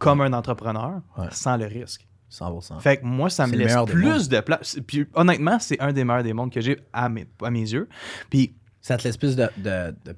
comme 0.00 0.20
un 0.22 0.32
entrepreneur 0.32 1.00
Ouais. 1.16 1.28
sans 1.30 1.56
le 1.56 1.66
risque. 1.66 2.06
100%. 2.30 2.78
Fait 2.80 2.98
que 2.98 3.04
moi, 3.04 3.28
ça 3.30 3.46
me 3.46 3.56
laisse 3.56 3.74
plus 3.86 4.28
de 4.28 4.40
place. 4.40 4.78
Puis 4.86 5.06
honnêtement, 5.14 5.58
c'est 5.58 5.80
un 5.80 5.92
des 5.92 6.04
meilleurs 6.04 6.22
des 6.22 6.32
mondes 6.32 6.52
que 6.52 6.60
j'ai 6.60 6.78
à 6.92 7.08
mes, 7.08 7.26
à 7.42 7.50
mes 7.50 7.60
yeux. 7.72 7.88
Puis 8.30 8.54
Ça 8.80 8.96
te 8.96 9.04
laisse 9.04 9.16
plus 9.18 9.36
de, 9.36 9.48
de, 9.58 9.94
de, 10.04 10.16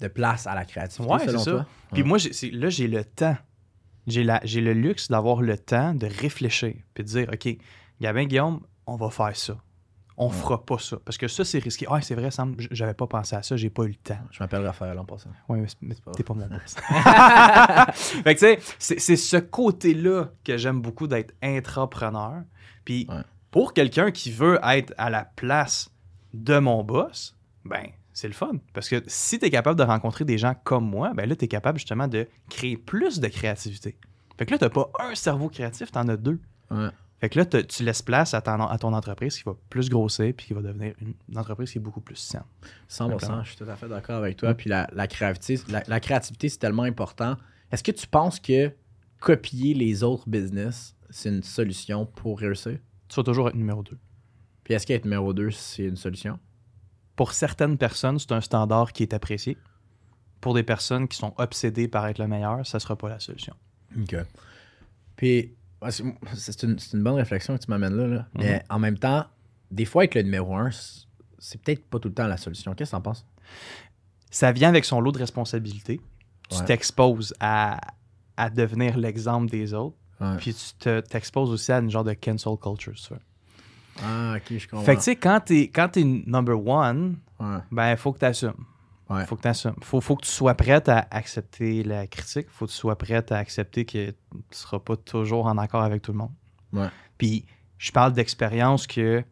de 0.00 0.08
place 0.08 0.46
à 0.46 0.54
la 0.54 0.64
créativité, 0.66 1.10
Ouais, 1.12 1.18
selon 1.20 1.38
c'est 1.38 1.44
ça. 1.44 1.50
toi? 1.52 1.66
Puis 1.92 2.02
Ouais. 2.02 2.08
moi, 2.08 2.18
là, 2.52 2.68
j'ai 2.68 2.88
le 2.88 3.04
temps. 3.04 3.36
J'ai 4.06 4.22
la- 4.24 4.40
j'ai 4.44 4.60
le 4.60 4.72
luxe 4.74 5.08
d'avoir 5.08 5.40
le 5.40 5.56
temps 5.56 5.94
de 5.94 6.06
réfléchir 6.06 6.74
puis 6.94 7.04
de 7.04 7.08
dire, 7.08 7.30
OK, 7.32 7.56
Gabin, 8.00 8.24
Guillaume, 8.24 8.60
on 8.86 8.96
va 8.96 9.08
faire 9.10 9.34
ça. 9.36 9.56
On 10.22 10.26
Ouais. 10.28 10.32
fera 10.34 10.62
pas 10.66 10.76
ça. 10.78 10.98
Parce 11.04 11.16
que 11.16 11.28
ça, 11.28 11.44
c'est 11.46 11.58
risqué. 11.60 11.86
Ah, 11.88 12.00
c'est 12.02 12.14
vrai, 12.14 12.30
Sam, 12.30 12.54
j'avais 12.70 12.92
pas 12.92 13.06
pensé 13.06 13.34
à 13.36 13.42
ça, 13.42 13.56
j'ai 13.56 13.70
pas 13.70 13.84
eu 13.84 13.88
le 13.88 13.94
temps. 13.94 14.18
Je 14.30 14.38
m'appelle 14.42 14.64
Raphaël 14.66 14.98
en 14.98 15.04
passant. 15.06 15.30
Ouais, 15.48 15.64
mais 15.80 15.94
t'es 16.14 16.22
pas 16.22 16.34
mon 16.34 16.46
boss. 16.46 16.74
fait 18.24 18.34
que 18.34 18.38
tu 18.38 18.38
sais, 18.38 18.58
c'est- 18.78 18.98
c'est 18.98 19.16
ce 19.16 19.36
côté-là 19.38 20.28
que 20.44 20.56
j'aime 20.58 20.80
beaucoup 20.82 21.06
d'être 21.06 21.34
intrapreneur. 21.42 22.42
Puis 22.84 23.06
Ouais. 23.08 23.22
pour 23.50 23.72
quelqu'un 23.72 24.10
qui 24.10 24.30
veut 24.30 24.58
être 24.62 24.92
à 24.98 25.08
la 25.10 25.24
place 25.24 25.90
de 26.34 26.58
mon 26.58 26.84
boss, 26.84 27.36
ben 27.64 27.86
c'est 28.12 28.28
le 28.28 28.34
fun. 28.34 28.52
Parce 28.74 28.88
que 28.88 29.02
si 29.06 29.38
tu 29.38 29.46
es 29.46 29.50
capable 29.50 29.78
de 29.78 29.84
rencontrer 29.84 30.24
des 30.26 30.36
gens 30.38 30.54
comme 30.64 30.84
moi, 30.88 31.12
ben 31.14 31.28
là, 31.28 31.34
tu 31.36 31.46
es 31.46 31.48
capable 31.48 31.78
justement 31.78 32.08
de 32.08 32.28
créer 32.50 32.76
plus 32.76 33.20
de 33.20 33.28
créativité. 33.28 33.96
Fait 34.38 34.44
que 34.46 34.52
là, 34.52 34.58
tu 34.58 34.68
pas 34.68 34.90
un 35.00 35.14
cerveau 35.14 35.48
créatif, 35.48 35.90
tu 35.92 35.98
en 35.98 36.08
as 36.08 36.16
deux. 36.16 36.40
Ouais. 36.70 36.88
Fait 37.20 37.28
que 37.28 37.38
là, 37.38 37.44
tu 37.44 37.82
laisses 37.84 38.00
place 38.02 38.32
à, 38.32 38.40
ton- 38.40 38.66
à 38.66 38.78
ton 38.78 38.92
entreprise 38.94 39.36
qui 39.36 39.42
va 39.44 39.52
plus 39.68 39.90
grossir 39.90 40.32
puis 40.34 40.46
qui 40.46 40.54
va 40.54 40.62
devenir 40.62 40.94
une, 41.00 41.12
une 41.28 41.38
entreprise 41.38 41.70
qui 41.70 41.76
est 41.78 41.80
beaucoup 41.80 42.00
plus 42.00 42.16
saine. 42.16 42.42
100%, 42.62 42.66
Simplement. 42.88 43.42
je 43.44 43.48
suis 43.50 43.58
tout 43.58 43.68
à 43.70 43.76
fait 43.76 43.88
d'accord 43.88 44.16
avec 44.16 44.36
toi. 44.38 44.54
Puis 44.54 44.70
la, 44.70 44.88
la 44.92 45.06
créativité, 45.06 45.70
la, 45.70 45.82
la 45.86 46.00
créativité, 46.00 46.48
c'est 46.48 46.58
tellement 46.58 46.84
important. 46.84 47.36
Est-ce 47.70 47.82
que 47.84 47.92
tu 47.92 48.06
penses 48.06 48.40
que 48.40 48.72
copier 49.20 49.74
les 49.74 50.02
autres 50.02 50.28
business, 50.30 50.96
c'est 51.10 51.28
une 51.28 51.42
solution 51.42 52.06
pour 52.06 52.38
réussir? 52.40 52.78
Tu 53.08 53.16
vas 53.16 53.22
toujours 53.22 53.48
être 53.48 53.54
numéro 53.56 53.82
deux. 53.82 53.98
Puis 54.64 54.74
est-ce 54.74 54.86
qu'être 54.86 55.04
numéro 55.04 55.34
2, 55.34 55.50
c'est 55.50 55.84
une 55.84 55.96
solution? 55.96 56.38
Pour 57.16 57.32
certaines 57.32 57.76
personnes, 57.76 58.18
c'est 58.18 58.32
un 58.32 58.40
standard 58.40 58.92
qui 58.92 59.02
est 59.02 59.12
apprécié. 59.12 59.58
Pour 60.40 60.54
des 60.54 60.62
personnes 60.62 61.06
qui 61.08 61.18
sont 61.18 61.34
obsédées 61.36 61.88
par 61.88 62.06
être 62.06 62.18
le 62.18 62.28
meilleur, 62.28 62.64
ça 62.66 62.78
sera 62.80 62.96
pas 62.96 63.08
la 63.10 63.18
solution. 63.20 63.54
OK. 64.00 64.14
Puis, 65.16 65.54
c'est 65.88 66.04
c'est 66.34 66.62
une, 66.64 66.76
une 66.94 67.02
bonne 67.02 67.14
réflexion 67.14 67.56
que 67.56 67.62
tu 67.64 67.70
m'amènes 67.70 67.96
là. 67.96 68.06
là. 68.06 68.26
Mais 68.36 68.62
en 68.68 68.78
même 68.78 68.98
temps, 68.98 69.24
des 69.70 69.84
fois, 69.84 70.04
être 70.04 70.14
le 70.14 70.22
numéro 70.22 70.54
1, 70.54 70.70
c'est 71.38 71.60
peut-être 71.62 71.84
pas 71.88 71.98
tout 71.98 72.08
le 72.08 72.14
temps 72.14 72.26
la 72.26 72.36
solution. 72.36 72.74
Qu'est-ce 72.74 72.90
que 72.90 72.96
t'en 72.96 73.02
penses? 73.02 73.24
Ça 74.30 74.52
vient 74.52 74.68
avec 74.68 74.84
son 74.84 75.00
lot 75.00 75.12
de 75.12 75.18
responsabilités. 75.18 76.00
Tu 76.50 76.58
Ouais. 76.58 76.64
t'exposes 76.64 77.32
à, 77.40 77.80
à 78.36 78.50
devenir 78.50 78.96
l'exemple 78.98 79.50
des 79.50 79.72
autres. 79.72 79.96
Ouais. 80.20 80.36
Puis 80.36 80.52
tu 80.54 80.74
te- 80.78 81.00
t'exposes 81.00 81.50
aussi 81.50 81.72
à 81.72 81.78
une 81.78 81.90
genre 81.90 82.04
de 82.04 82.12
cancel 82.12 82.52
culture. 82.60 82.98
ça. 82.98 83.16
Ah, 84.02 84.34
ok, 84.36 84.58
je 84.58 84.68
comprends. 84.68 84.84
Fait 84.84 84.94
que 84.94 85.00
tu 85.00 85.04
sais, 85.04 85.16
quand 85.16 85.40
t'es 85.44 85.68
quand 85.68 85.88
t'es 85.88 86.04
number 86.04 86.58
one, 86.66 87.16
Ouais. 87.38 87.58
ben 87.70 87.96
faut 87.96 88.12
que 88.12 88.18
tu 88.18 88.24
assumes. 88.24 88.64
Ouais. 89.10 89.26
Faut 89.26 89.36
que 89.36 89.42
t'assumes. 89.42 89.74
Faut, 89.82 90.00
faut 90.00 90.14
que 90.16 90.24
tu 90.24 90.30
sois 90.30 90.54
prête 90.54 90.88
à 90.88 91.06
accepter 91.10 91.82
la 91.82 92.06
critique. 92.06 92.48
Faut 92.48 92.66
que 92.66 92.70
tu 92.70 92.76
sois 92.76 92.96
prête 92.96 93.32
à 93.32 93.38
accepter 93.38 93.84
que 93.84 94.10
tu 94.10 94.14
seras 94.52 94.78
pas 94.78 94.96
toujours 94.96 95.46
en 95.46 95.58
accord 95.58 95.82
avec 95.82 96.00
tout 96.02 96.12
le 96.12 96.18
monde. 96.18 96.32
Ouais. 96.72 96.88
Puis 97.18 97.44
je 97.78 97.90
parle 97.90 98.12
d'expérience 98.12 98.86
que 98.86 99.24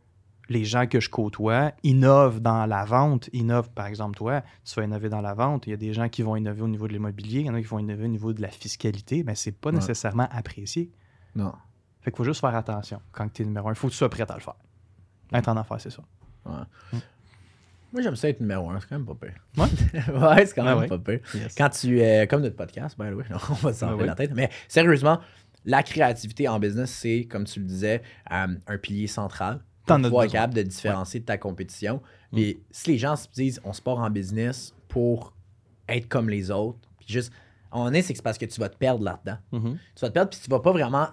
les 0.49 0.65
gens 0.65 0.87
que 0.87 0.99
je 0.99 1.09
côtoie 1.11 1.73
innovent 1.85 2.41
dans 2.41 2.65
la 2.67 2.85
vente, 2.87 3.29
innovent, 3.33 3.71
par 3.71 3.87
exemple, 3.87 4.17
toi, 4.17 4.43
tu 4.65 4.75
vas 4.75 4.85
innover 4.85 5.09
dans 5.11 5.21
la 5.21 5.35
vente. 5.35 5.67
Il 5.67 5.71
y 5.71 5.75
a 5.75 5.77
des 5.77 5.93
gens 5.93 6.09
qui 6.09 6.23
vont 6.23 6.35
innover 6.37 6.63
au 6.63 6.69
niveau 6.69 6.89
de 6.89 6.93
l'immobilier, 6.95 7.41
il 7.41 7.47
y 7.47 7.51
en 7.51 7.55
a 7.55 7.61
qui 7.61 7.67
vont 7.67 7.79
innover 7.79 8.05
au 8.07 8.09
niveau 8.09 8.33
de 8.33 8.41
la 8.43 8.49
fiscalité, 8.49 9.23
mais 9.25 9.35
c'est 9.35 9.53
pas 9.53 9.69
Ouais. 9.71 9.77
nécessairement 9.77 10.27
apprécié. 10.33 10.91
Non. 11.37 11.53
Fait 12.01 12.11
qu'il 12.11 12.17
faut 12.17 12.25
juste 12.25 12.41
faire 12.41 12.55
attention 12.57 13.01
quand 13.13 13.31
tu 13.33 13.43
es 13.43 13.45
numéro 13.45 13.69
un. 13.69 13.73
Il 13.73 13.77
faut 13.77 13.89
que 13.89 13.93
tu 13.93 13.99
sois 13.99 14.09
prêt 14.09 14.25
à 14.29 14.35
le 14.35 14.41
faire. 14.41 14.55
Être 15.35 15.49
en 15.51 15.57
affaires, 15.59 15.81
c'est 15.81 15.91
ça. 15.91 16.03
Moi, 17.92 18.02
j'aime 18.02 18.16
ça 18.16 18.28
être 18.28 18.40
numéro 18.40 18.68
1. 18.71 18.80
C'est 18.80 18.88
quand 18.88 18.99
même 18.99 19.07
pas 19.07 19.14
pire. 19.14 19.35
Ouais. 19.57 19.64
ouais, 20.37 20.47
c'est 20.47 20.54
quand 20.54 20.66
Ah 20.66 20.76
même 20.76 20.88
pas 20.88 20.99
pire. 20.99 21.21
Quand 21.57 21.71
tu 21.71 22.00
es 22.00 22.26
comme 22.26 22.42
notre 22.42 22.57
podcast, 22.57 22.97
ben 22.99 23.12
oui, 23.14 23.25
on 23.50 23.54
va 23.54 23.73
s'en 23.73 23.88
Ah 23.88 23.97
oui. 23.97 24.07
la 24.07 24.14
tête. 24.14 24.33
Mais 24.35 24.50
sérieusement, 24.68 25.21
la 25.64 25.83
créativité 25.83 26.49
en 26.49 26.59
business, 26.59 26.90
c'est, 26.90 27.25
comme 27.30 27.45
tu 27.45 27.61
le 27.61 27.66
disais, 27.66 28.02
euh, 28.30 28.47
un 28.66 28.78
pilier 28.78 29.07
central. 29.07 29.61
T'en 29.87 30.02
Pour 30.02 30.23
être 30.23 30.33
capable 30.33 30.52
de 30.52 30.62
différencier 30.62 31.21
de 31.21 31.25
ta 31.25 31.38
compétition. 31.38 32.02
Puis 32.30 32.61
si 32.71 32.90
les 32.90 32.99
gens 32.99 33.16
se 33.16 33.26
disent, 33.33 33.59
on 33.64 33.73
se 33.73 33.80
part 33.80 33.99
en 33.99 34.11
business 34.11 34.75
pour 34.88 35.33
être 35.88 36.09
comme 36.09 36.28
les 36.28 36.50
autres, 36.50 36.78
puis 36.99 37.09
juste, 37.09 37.33
un 37.73 37.76
moment 37.78 37.87
donné, 37.87 38.02
c'est 38.02 38.12
que 38.12 38.18
c'est 38.18 38.23
parce 38.23 38.37
que 38.37 38.45
tu 38.45 38.61
vas 38.61 38.68
te 38.68 38.76
perdre 38.76 39.02
là-dedans. 39.02 39.38
Mhm. 39.52 39.78
Tu 39.95 40.00
vas 40.02 40.09
te 40.09 40.12
perdre, 40.12 40.30
puis 40.30 40.40
tu 40.42 40.50
vas 40.50 40.61
pas 40.61 40.73
vraiment 40.73 41.09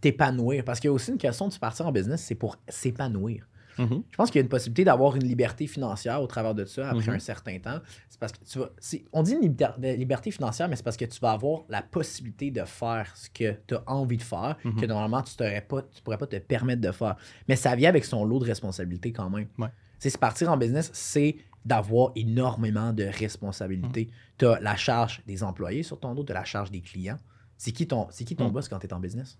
t'épanouir. 0.00 0.64
Parce 0.64 0.80
qu'il 0.80 0.88
y 0.88 0.90
a 0.90 0.92
aussi 0.94 1.10
une 1.10 1.18
question 1.18 1.48
de 1.48 1.54
partir 1.56 1.86
en 1.86 1.92
business, 1.92 2.22
c'est 2.22 2.34
pour 2.34 2.56
s'épanouir. 2.68 3.46
Mhm. 3.78 4.02
Je 4.10 4.16
pense 4.16 4.30
qu'il 4.30 4.38
y 4.38 4.42
a 4.42 4.44
une 4.44 4.48
possibilité 4.48 4.84
d'avoir 4.84 5.16
une 5.16 5.24
liberté 5.24 5.66
financière 5.66 6.20
au 6.22 6.26
travers 6.26 6.54
de 6.54 6.64
ça 6.64 6.90
après 6.90 7.08
Mhm. 7.08 7.16
un 7.16 7.18
certain 7.18 7.58
temps. 7.58 7.78
C'est 8.08 8.18
parce 8.20 8.32
que 8.32 8.44
tu 8.44 8.58
vas. 8.58 8.70
c'est- 8.78 9.04
On 9.12 9.22
dit 9.22 9.32
une 9.40 9.54
de 9.54 9.94
liberté 9.96 10.30
financière, 10.30 10.68
mais 10.68 10.76
c'est 10.76 10.82
parce 10.82 10.96
que 10.96 11.04
tu 11.04 11.20
vas 11.20 11.32
avoir 11.32 11.62
la 11.68 11.82
possibilité 11.82 12.50
de 12.50 12.64
faire 12.64 13.10
ce 13.16 13.28
que 13.30 13.54
tu 13.66 13.74
as 13.74 13.82
envie 13.86 14.16
de 14.16 14.22
faire, 14.22 14.56
Mhm. 14.64 14.76
que 14.80 14.86
normalement 14.86 15.22
tu 15.22 15.34
ne 15.42 15.60
pourrais 16.02 16.18
pas 16.18 16.26
te 16.26 16.36
permettre 16.36 16.80
de 16.80 16.90
faire. 16.92 17.16
Mais 17.48 17.56
ça 17.56 17.74
vient 17.76 17.88
avec 17.90 18.04
son 18.04 18.24
lot 18.24 18.38
de 18.38 18.44
responsabilités 18.46 19.12
quand 19.12 19.28
même. 19.30 19.48
Ouais. 19.58 19.68
Se 19.98 20.16
partir 20.18 20.50
en 20.50 20.56
business, 20.56 20.90
c'est 20.92 21.36
d'avoir 21.64 22.12
énormément 22.14 22.92
de 22.92 23.04
responsabilités. 23.04 24.08
Tu 24.38 24.46
as 24.46 24.60
la 24.60 24.76
charge 24.76 25.22
des 25.26 25.42
employés 25.42 25.82
sur 25.82 25.98
ton 25.98 26.14
dos, 26.14 26.22
tu 26.24 26.30
as 26.32 26.34
la 26.36 26.44
charge 26.44 26.70
des 26.70 26.80
clients. 26.80 27.18
C'est 27.58 27.72
qui 27.72 27.86
ton, 27.86 28.06
c'est 28.10 28.24
qui 28.24 28.36
ton 28.36 28.50
boss 28.50 28.68
quand 28.68 28.78
tu 28.78 28.86
es 28.86 28.92
en 28.92 29.00
business? 29.00 29.38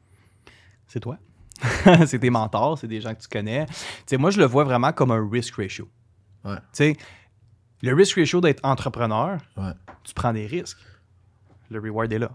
C'est 0.89 1.01
toi. 1.01 1.19
c'est 2.07 2.19
tes 2.19 2.31
mentors, 2.31 2.79
c'est 2.79 2.89
des 2.89 3.01
gens 3.01 3.15
que 3.15 3.21
tu 3.21 3.29
connais. 3.29 3.67
Moi, 4.19 4.31
je 4.31 4.39
le 4.39 4.45
vois 4.47 4.65
vraiment 4.65 4.93
comme 4.93 5.11
un 5.11 5.29
risk 5.29 5.55
ratio. 5.57 5.89
Ouais. 6.45 6.97
Le 7.83 7.95
risk 7.95 8.17
ratio 8.19 8.41
d'être 8.41 8.61
entrepreneur, 8.65 9.39
Ouais. 9.57 9.73
tu 10.05 10.15
prends 10.15 10.33
des 10.33 10.47
risques. 10.47 10.79
Le 11.71 11.81
reward 11.81 12.13
est 12.13 12.19
là. 12.19 12.31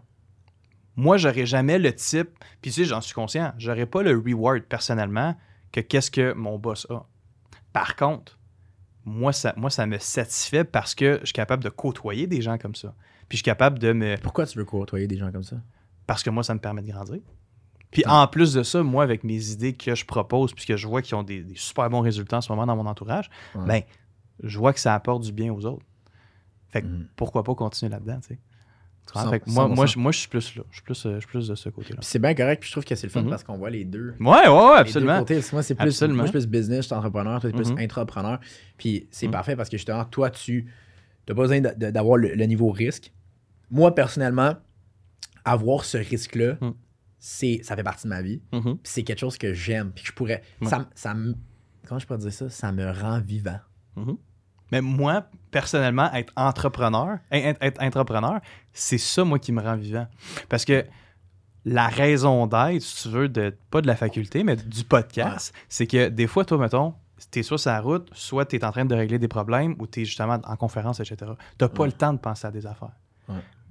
Moi, 0.96 1.18
j'aurais 1.18 1.46
jamais 1.46 1.80
le 1.80 1.94
type, 1.96 2.30
puis 2.62 2.72
tu 2.72 2.82
sais, 2.82 2.86
j'en 2.86 3.00
suis 3.02 3.14
conscient, 3.14 3.54
j'aurais 3.58 3.86
pas 3.86 4.04
le 4.04 4.12
reward 4.18 4.64
personnellement 4.64 5.36
que 5.72 5.80
qu'est-ce 5.80 6.12
que 6.12 6.34
mon 6.34 6.60
boss 6.60 6.86
a. 6.90 7.06
Par 7.72 7.96
contre, 7.96 8.38
moi 9.06 9.32
ça, 9.34 9.54
moi, 9.56 9.70
ça 9.70 9.86
me 9.86 9.98
satisfait 9.98 10.64
parce 10.66 10.94
que 10.94 11.20
je 11.22 11.28
suis 11.28 11.34
capable 11.34 11.64
de 11.64 11.70
côtoyer 11.70 12.28
des 12.28 12.42
gens 12.42 12.58
comme 12.58 12.76
ça. 12.76 12.94
Puis 13.30 13.38
je 13.38 13.44
suis 13.44 13.44
capable 13.44 13.80
de 13.80 13.94
me. 13.94 14.18
Pourquoi 14.18 14.46
tu 14.46 14.58
veux 14.58 14.66
côtoyer 14.66 15.08
des 15.08 15.18
gens 15.18 15.32
comme 15.32 15.44
ça? 15.44 15.56
Parce 16.06 16.22
que 16.24 16.30
moi, 16.30 16.44
ça 16.44 16.54
me 16.54 16.60
permet 16.60 16.82
de 16.82 16.92
grandir. 16.92 17.22
Puis 17.92 18.04
en 18.08 18.26
plus 18.28 18.54
de 18.54 18.64
ça, 18.64 18.84
moi, 18.84 19.04
avec 19.04 19.24
mes 19.24 19.50
idées 19.52 19.74
que 19.74 19.96
je 19.96 20.06
propose, 20.06 20.54
puisque 20.54 20.76
je 20.76 20.88
vois 20.88 21.02
qu'ils 21.02 21.16
ont 21.16 21.24
des, 21.24 21.42
des 21.44 21.56
super 21.56 21.90
bons 21.90 22.00
résultats 22.02 22.38
en 22.38 22.42
ce 22.42 22.52
moment 22.52 22.66
dans 22.66 22.76
mon 22.76 22.86
entourage, 22.86 23.30
Ouais. 23.56 23.66
ben, 23.68 23.82
je 24.44 24.58
vois 24.58 24.72
que 24.74 24.80
ça 24.80 24.96
apporte 24.96 25.24
du 25.24 25.32
bien 25.34 25.54
aux 25.54 25.66
autres. 25.66 25.86
Fait 26.70 26.82
que 26.84 26.88
Mhm. 26.88 27.08
pourquoi 27.18 27.44
pas 27.44 27.54
continuer 27.54 27.92
là-dedans, 27.92 28.20
tu 28.22 28.30
sais? 28.30 28.40
Fait 29.30 29.40
que 29.42 29.50
moi, 29.50 29.66
100%. 29.66 29.76
moi, 29.76 29.86
je, 29.88 30.00
moi, 30.00 30.12
je 30.14 30.20
suis 30.20 30.30
plus 30.30 30.56
là. 30.56 30.64
Je 30.70 30.76
suis 30.76 30.84
plus, 30.84 31.06
euh, 31.06 31.16
je 31.16 31.20
suis 31.20 31.28
plus 31.28 31.48
de 31.50 31.56
ce 31.56 31.68
côté-là. 31.68 31.98
Puis 31.98 32.06
c'est 32.06 32.20
bien 32.20 32.34
correct, 32.34 32.62
puis 32.62 32.68
je 32.70 32.74
trouve 32.74 32.86
que 32.86 32.96
c'est 32.96 33.08
le 33.08 33.12
fun 33.12 33.24
Mhm. 33.24 33.30
parce 33.30 33.44
qu'on 33.44 33.58
voit 33.58 33.70
les 33.72 33.84
deux. 33.84 34.14
Ouais, 34.22 34.48
ouais, 34.48 34.48
ouais, 34.48 34.78
absolument. 34.78 35.20
côtés. 35.20 35.42
Moi, 35.52 35.64
c'est 35.64 35.76
plus, 35.76 36.02
moi, 36.04 36.26
je 36.26 36.30
suis 36.30 36.32
plus 36.32 36.48
business, 36.48 36.78
je 36.84 36.86
suis 36.86 36.96
entrepreneur, 36.96 37.42
toi, 37.42 37.50
tu 37.52 37.56
es 37.58 37.62
plus 37.62 37.72
Mhm. 37.74 37.80
intrapreneur. 37.80 38.40
Puis 38.78 39.08
c'est 39.12 39.28
parfait 39.28 39.58
parce 39.58 39.68
que 39.70 39.76
justement, 39.76 40.06
toi, 40.06 40.30
tu 40.30 40.66
n'as 41.28 41.36
pas 41.36 41.42
besoin 41.42 41.60
d'avoir 41.60 42.16
le, 42.16 42.36
le 42.36 42.46
niveau 42.46 42.70
risque. 42.72 43.12
Moi, 43.70 43.94
personnellement, 43.94 44.56
avoir 45.44 45.84
ce 45.84 45.98
risque-là. 45.98 46.58
C'est 47.24 47.62
ça 47.64 47.76
fait 47.76 47.84
partie 47.84 48.04
de 48.06 48.10
ma 48.10 48.22
vie. 48.22 48.42
Mhm. 48.52 48.62
Puis 48.64 48.80
c'est 48.84 49.04
quelque 49.04 49.20
chose 49.20 49.38
que 49.38 49.54
j'aime. 49.54 49.92
Puis 49.92 50.04
je 50.08 50.12
pourrais. 50.12 50.42
Ouais. 50.60 50.68
Ça, 50.68 50.80
me- 50.80 50.86
ça 50.96 51.14
me. 51.14 51.36
Comment 51.88 52.00
je 52.00 52.08
peux 52.08 52.18
dire 52.18 52.34
ça? 52.34 52.50
Ça 52.50 52.72
me 52.72 52.92
rend 52.92 53.20
vivant. 53.22 53.60
Mhm. 53.96 54.18
Mais 54.72 54.82
moi, 54.82 55.26
personnellement, 55.52 56.12
être 56.14 56.34
entrepreneur, 56.36 57.20
être, 57.32 57.62
être 57.62 57.82
entrepreneur, 57.84 58.40
c'est 58.74 58.98
ça, 58.98 59.24
moi, 59.24 59.38
qui 59.38 59.52
me 59.52 59.62
rend 59.62 59.76
vivant. 59.76 60.08
Parce 60.50 60.66
que 60.66 60.86
la 61.66 61.88
raison 61.90 62.48
d'être, 62.48 62.82
si 62.82 63.04
tu 63.04 63.10
veux, 63.10 63.30
de, 63.30 63.56
pas 63.70 63.82
de 63.82 63.88
la 63.88 63.96
faculté, 63.96 64.44
mais 64.44 64.56
du 64.56 64.84
podcast, 64.84 65.54
c'est 65.70 65.86
que 65.88 66.08
des 66.10 66.26
fois, 66.26 66.44
toi, 66.46 66.58
mettons, 66.58 66.96
tu 67.32 67.40
es 67.40 67.44
soit 67.44 67.58
sur 67.60 67.70
la 67.70 67.82
route, 67.82 68.10
soit 68.14 68.46
tu 68.46 68.56
es 68.56 68.66
en 68.66 68.72
train 68.72 68.86
de 68.86 68.96
régler 68.96 69.20
des 69.20 69.28
problèmes 69.28 69.76
ou 69.78 69.86
tu 69.86 70.02
es 70.02 70.06
justement 70.06 70.40
en 70.44 70.56
conférence, 70.56 71.00
etc. 71.02 71.18
Tu 71.20 71.64
n'as 71.66 71.70
pas 71.70 71.82
Ouais. 71.84 71.88
le 71.88 71.94
temps 71.94 72.14
de 72.14 72.18
penser 72.20 72.48
à 72.48 72.52
des 72.52 72.66
affaires. 72.66 72.96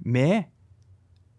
Mais 0.05 0.49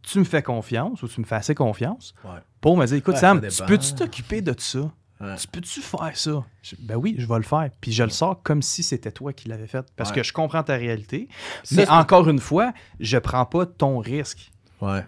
tu 0.02 0.18
me 0.18 0.25
fais 0.25 0.42
confiance 0.42 1.02
ou 1.02 1.09
tu 1.09 1.21
me 1.21 1.26
fais 1.26 1.37
assez 1.37 1.54
confiance 1.54 2.14
Ouais. 2.25 2.30
pour 2.61 2.76
me 2.76 2.85
dire, 2.87 2.97
écoute, 2.97 3.14
Ouais, 3.14 3.21
Sam, 3.21 3.40
tu 3.49 3.62
peux-tu 3.64 3.94
t'occuper 3.94 4.40
de 4.42 4.54
ça? 4.59 4.90
Ouais. 5.21 5.37
Tu 5.37 5.47
peux-tu 5.47 5.80
faire 5.80 6.11
ça? 6.16 6.44
Je- 6.62 6.75
ben 6.80 6.97
oui, 6.97 7.14
je 7.16 7.26
vais 7.26 7.37
le 7.37 7.42
faire. 7.44 7.71
Puis 7.80 7.92
je 7.92 8.02
le 8.02 8.11
sors 8.11 8.42
comme 8.42 8.61
si 8.61 8.82
c'était 8.82 9.12
toi 9.12 9.32
qui 9.32 9.49
l'avais 9.49 9.68
fait. 9.68 9.87
Parce 9.97 10.11
que 10.11 10.23
je 10.25 10.32
comprends 10.32 10.64
ta 10.64 10.75
réalité. 10.75 11.28
Ça, 11.62 11.76
mais 11.76 11.88
encore 11.88 12.28
une 12.28 12.40
fois, 12.40 12.73
je 12.99 13.16
prends 13.18 13.47
pas 13.47 13.64
ton 13.66 13.99
risque. 13.99 14.50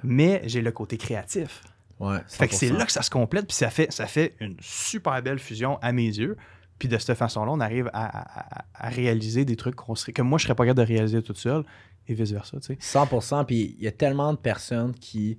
Mais 0.05 0.41
j'ai 0.47 0.63
le 0.63 0.71
côté 0.71 0.97
créatif. 0.97 1.63
Fait 2.29 2.47
que 2.49 2.55
c'est 2.55 2.69
100%. 2.69 2.79
là 2.79 2.87
que 2.87 2.93
ça 2.93 3.03
se 3.03 3.11
complète. 3.11 3.47
Puis 3.49 3.57
ça 3.57 3.71
fait, 3.71 3.91
ça 3.93 4.07
fait 4.07 4.35
une 4.41 4.57
super 4.61 5.21
belle 5.23 5.39
fusion 5.41 5.79
à 5.83 5.91
mes 5.93 6.07
yeux. 6.07 6.37
Puis 6.79 6.89
de 6.89 6.99
cette 6.99 7.17
façon-là, 7.17 7.51
on 7.53 7.61
arrive 7.61 7.89
à, 7.93 8.05
à- 8.05 8.59
à- 8.61 8.65
à 8.75 8.89
réaliser 8.89 9.45
des 9.45 9.57
trucs 9.57 9.75
qu'on 9.77 9.95
serait, 9.95 10.13
que 10.13 10.23
moi, 10.23 10.39
je 10.39 10.45
serais 10.45 10.55
pas 10.55 10.65
capable 10.67 10.87
de 10.87 10.93
réaliser 10.93 11.23
toute 11.23 11.39
seule. 11.39 11.65
Et 12.07 12.15
vice-versa, 12.15 12.59
tu 12.61 12.75
sais. 12.75 12.99
100%. 12.99 13.45
Puis 13.47 13.77
il 13.79 13.85
y 13.85 13.89
a 13.89 13.93
tellement 13.93 14.33
de 14.33 14.39
personnes 14.39 14.95
qui. 14.95 15.39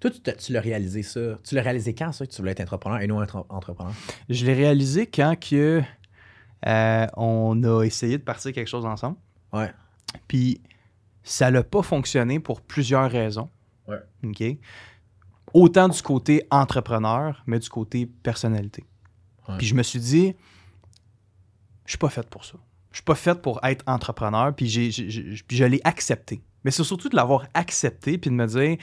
Toi, 0.00 0.10
tu, 0.10 0.20
tu 0.20 0.52
l'as 0.52 0.60
réalisé 0.60 1.02
ça. 1.02 1.38
Tu 1.44 1.54
l'as 1.54 1.62
réalisé 1.62 1.94
quand, 1.94 2.10
ça, 2.12 2.26
que 2.26 2.32
tu 2.32 2.38
voulais 2.38 2.52
être 2.52 2.60
entrepreneur 2.60 3.00
et 3.00 3.06
non 3.06 3.22
être 3.22 3.46
entrepreneur? 3.48 3.92
Je 4.28 4.46
l'ai 4.46 4.54
réalisé 4.54 5.06
quand 5.06 5.38
que, 5.38 5.82
euh, 6.66 7.06
on 7.16 7.62
a 7.62 7.84
essayé 7.84 8.18
de 8.18 8.22
partir 8.22 8.52
quelque 8.52 8.68
chose 8.68 8.86
ensemble. 8.86 9.16
Ouais. 9.52 9.72
Puis 10.26 10.60
ça 11.22 11.50
n'a 11.50 11.62
pas 11.62 11.82
fonctionné 11.82 12.40
pour 12.40 12.60
plusieurs 12.60 13.10
raisons. 13.10 13.50
Ouais. 13.86 14.00
OK? 14.24 14.42
Autant 15.52 15.88
du 15.88 16.00
côté 16.02 16.46
entrepreneur, 16.50 17.42
mais 17.46 17.58
du 17.58 17.68
côté 17.68 18.06
personnalité. 18.06 18.84
Ouais. 19.48 19.56
Puis 19.58 19.66
je 19.66 19.74
me 19.74 19.82
suis 19.82 20.00
dit, 20.00 20.34
je 21.84 21.92
suis 21.92 21.98
pas 21.98 22.08
fait 22.08 22.28
pour 22.28 22.44
ça. 22.44 22.54
Je 22.92 22.96
suis 22.98 23.04
pas 23.04 23.14
fait 23.14 23.40
pour 23.40 23.60
être 23.64 23.84
entrepreneur, 23.86 24.54
puis, 24.54 24.66
j'ai, 24.68 24.90
je 24.90 25.64
l'ai 25.64 25.80
accepté. 25.84 26.42
Mais 26.64 26.70
c'est 26.70 26.84
surtout 26.84 27.08
de 27.08 27.16
l'avoir 27.16 27.46
accepté, 27.54 28.18
puis 28.18 28.30
de 28.30 28.34
me 28.34 28.46
dire, 28.46 28.76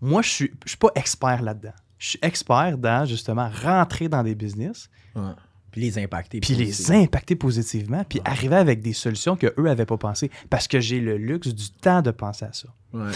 moi, 0.00 0.22
je 0.22 0.28
suis, 0.28 0.50
je 0.64 0.70
suis 0.70 0.78
pas 0.78 0.90
expert 0.94 1.42
là-dedans. 1.42 1.72
Je 1.98 2.10
suis 2.10 2.18
expert 2.22 2.76
dans, 2.78 3.04
justement, 3.06 3.48
rentrer 3.62 4.08
dans 4.08 4.22
des 4.22 4.34
business, 4.34 4.88
Ouais. 5.14 5.32
Puis 5.70 5.80
les 5.82 5.98
impacter. 5.98 6.40
puis 6.40 6.54
les 6.54 6.90
impacter 6.92 7.36
positivement, 7.36 8.02
puis 8.04 8.18
Ouais. 8.20 8.28
arriver 8.30 8.56
avec 8.56 8.80
des 8.80 8.92
solutions 8.94 9.36
que 9.36 9.52
eux 9.58 9.68
avaient 9.68 9.84
pas 9.86 9.96
pensé, 9.98 10.30
parce 10.50 10.68
que 10.68 10.80
j'ai 10.80 11.00
le 11.00 11.16
luxe 11.18 11.48
du 11.48 11.70
temps 11.70 12.00
de 12.02 12.10
penser 12.10 12.44
à 12.46 12.52
ça. 12.52 12.68
Ouais. 12.94 13.12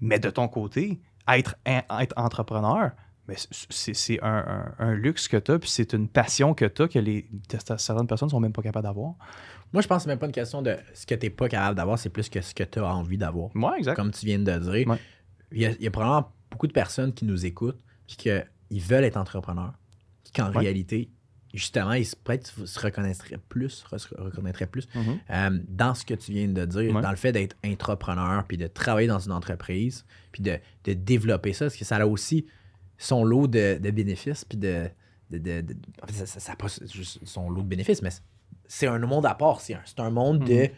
Mais 0.00 0.18
de 0.18 0.30
ton 0.30 0.46
côté, 0.48 1.00
être, 1.28 1.54
être 1.64 2.14
entrepreneur, 2.16 2.90
mais 3.28 3.34
c'est 3.50 4.22
un, 4.22 4.28
un- 4.28 4.74
un 4.78 4.94
luxe 4.94 5.28
que 5.28 5.36
tu 5.36 5.50
as, 5.52 5.58
puis 5.58 5.68
c'est 5.70 5.92
une 5.92 6.08
passion 6.08 6.54
que 6.54 6.64
tu 6.64 6.82
as 6.82 6.88
que 6.88 6.98
les, 6.98 7.28
certaines 7.78 8.06
personnes 8.06 8.28
sont 8.30 8.40
même 8.40 8.52
pas 8.52 8.62
capables 8.62 8.86
d'avoir. 8.86 9.14
Moi, 9.72 9.82
je 9.82 9.88
pense 9.88 9.98
que 9.98 10.02
c'est 10.04 10.08
même 10.10 10.18
pas 10.18 10.26
une 10.26 10.32
question 10.32 10.62
de 10.62 10.76
ce 10.94 11.06
que 11.06 11.14
tu 11.14 11.26
n'es 11.26 11.30
pas 11.30 11.48
capable 11.48 11.76
d'avoir, 11.76 11.98
c'est 11.98 12.08
plus 12.10 12.28
que 12.28 12.40
ce 12.40 12.54
que 12.54 12.62
tu 12.64 12.78
as 12.78 12.86
envie 12.86 13.18
d'avoir. 13.18 13.54
Ouais, 13.56 13.78
exact. 13.78 13.96
Comme 13.96 14.10
tu 14.12 14.24
viens 14.26 14.38
de 14.38 14.58
dire. 14.58 14.86
Ouais. 14.88 14.98
Il, 15.52 15.60
y 15.60 15.66
a, 15.66 15.70
il 15.72 15.82
y 15.82 15.86
a 15.86 15.90
probablement 15.90 16.32
beaucoup 16.50 16.66
de 16.68 16.72
personnes 16.72 17.12
qui 17.12 17.24
nous 17.24 17.44
écoutent 17.46 17.80
puis 18.06 18.16
qu'ils 18.16 18.82
veulent 18.82 19.04
être 19.04 19.16
entrepreneurs. 19.16 19.74
Puis 20.24 20.32
qu'en 20.34 20.50
Ouais. 20.52 20.58
réalité, 20.60 21.10
justement, 21.52 21.94
ils 21.94 22.04
se, 22.06 22.14
peut-être 22.14 22.66
se 22.66 22.78
reconnaîtraient 22.80 23.38
plus, 23.48 23.70
se 23.70 24.14
reconnaîtraient 24.16 24.66
plus 24.66 24.86
Mhm. 24.94 25.18
euh, 25.30 25.58
dans 25.68 25.94
ce 25.94 26.04
que 26.04 26.14
tu 26.14 26.30
viens 26.32 26.48
de 26.48 26.64
dire, 26.64 26.94
Ouais. 26.94 27.02
dans 27.02 27.10
le 27.10 27.16
fait 27.16 27.32
d'être 27.32 27.56
entrepreneur, 27.64 28.44
puis 28.46 28.56
de 28.56 28.66
travailler 28.68 29.08
dans 29.08 29.18
une 29.18 29.32
entreprise, 29.32 30.04
puis 30.32 30.42
de, 30.42 30.58
de 30.84 30.92
développer 30.92 31.52
ça, 31.52 31.64
parce 31.66 31.76
que 31.76 31.84
ça 31.84 31.96
a 31.96 32.06
aussi 32.06 32.46
son 32.98 33.24
lot 33.24 33.46
de, 33.46 33.78
de 33.80 33.90
bénéfices, 33.90 34.44
puis 34.44 34.58
de... 34.58 34.88
de, 35.30 35.38
de- 35.38 35.76
en 36.02 36.06
fait, 36.06 36.12
ça, 36.14 36.26
ça- 36.26 36.40
ça 36.40 36.52
a 36.52 36.56
pas 36.56 36.68
juste 36.92 37.18
son 37.24 37.50
lot 37.50 37.62
de 37.62 37.68
bénéfices, 37.68 38.02
mais 38.02 38.10
c'est 38.66 38.86
un 38.86 38.98
monde 38.98 39.26
à 39.26 39.34
part. 39.34 39.60
C'est 39.60 39.74
un, 39.74 39.80
c'est 39.84 40.00
un 40.00 40.10
monde 40.10 40.40
de 40.44 40.62
Mhm. 40.62 40.68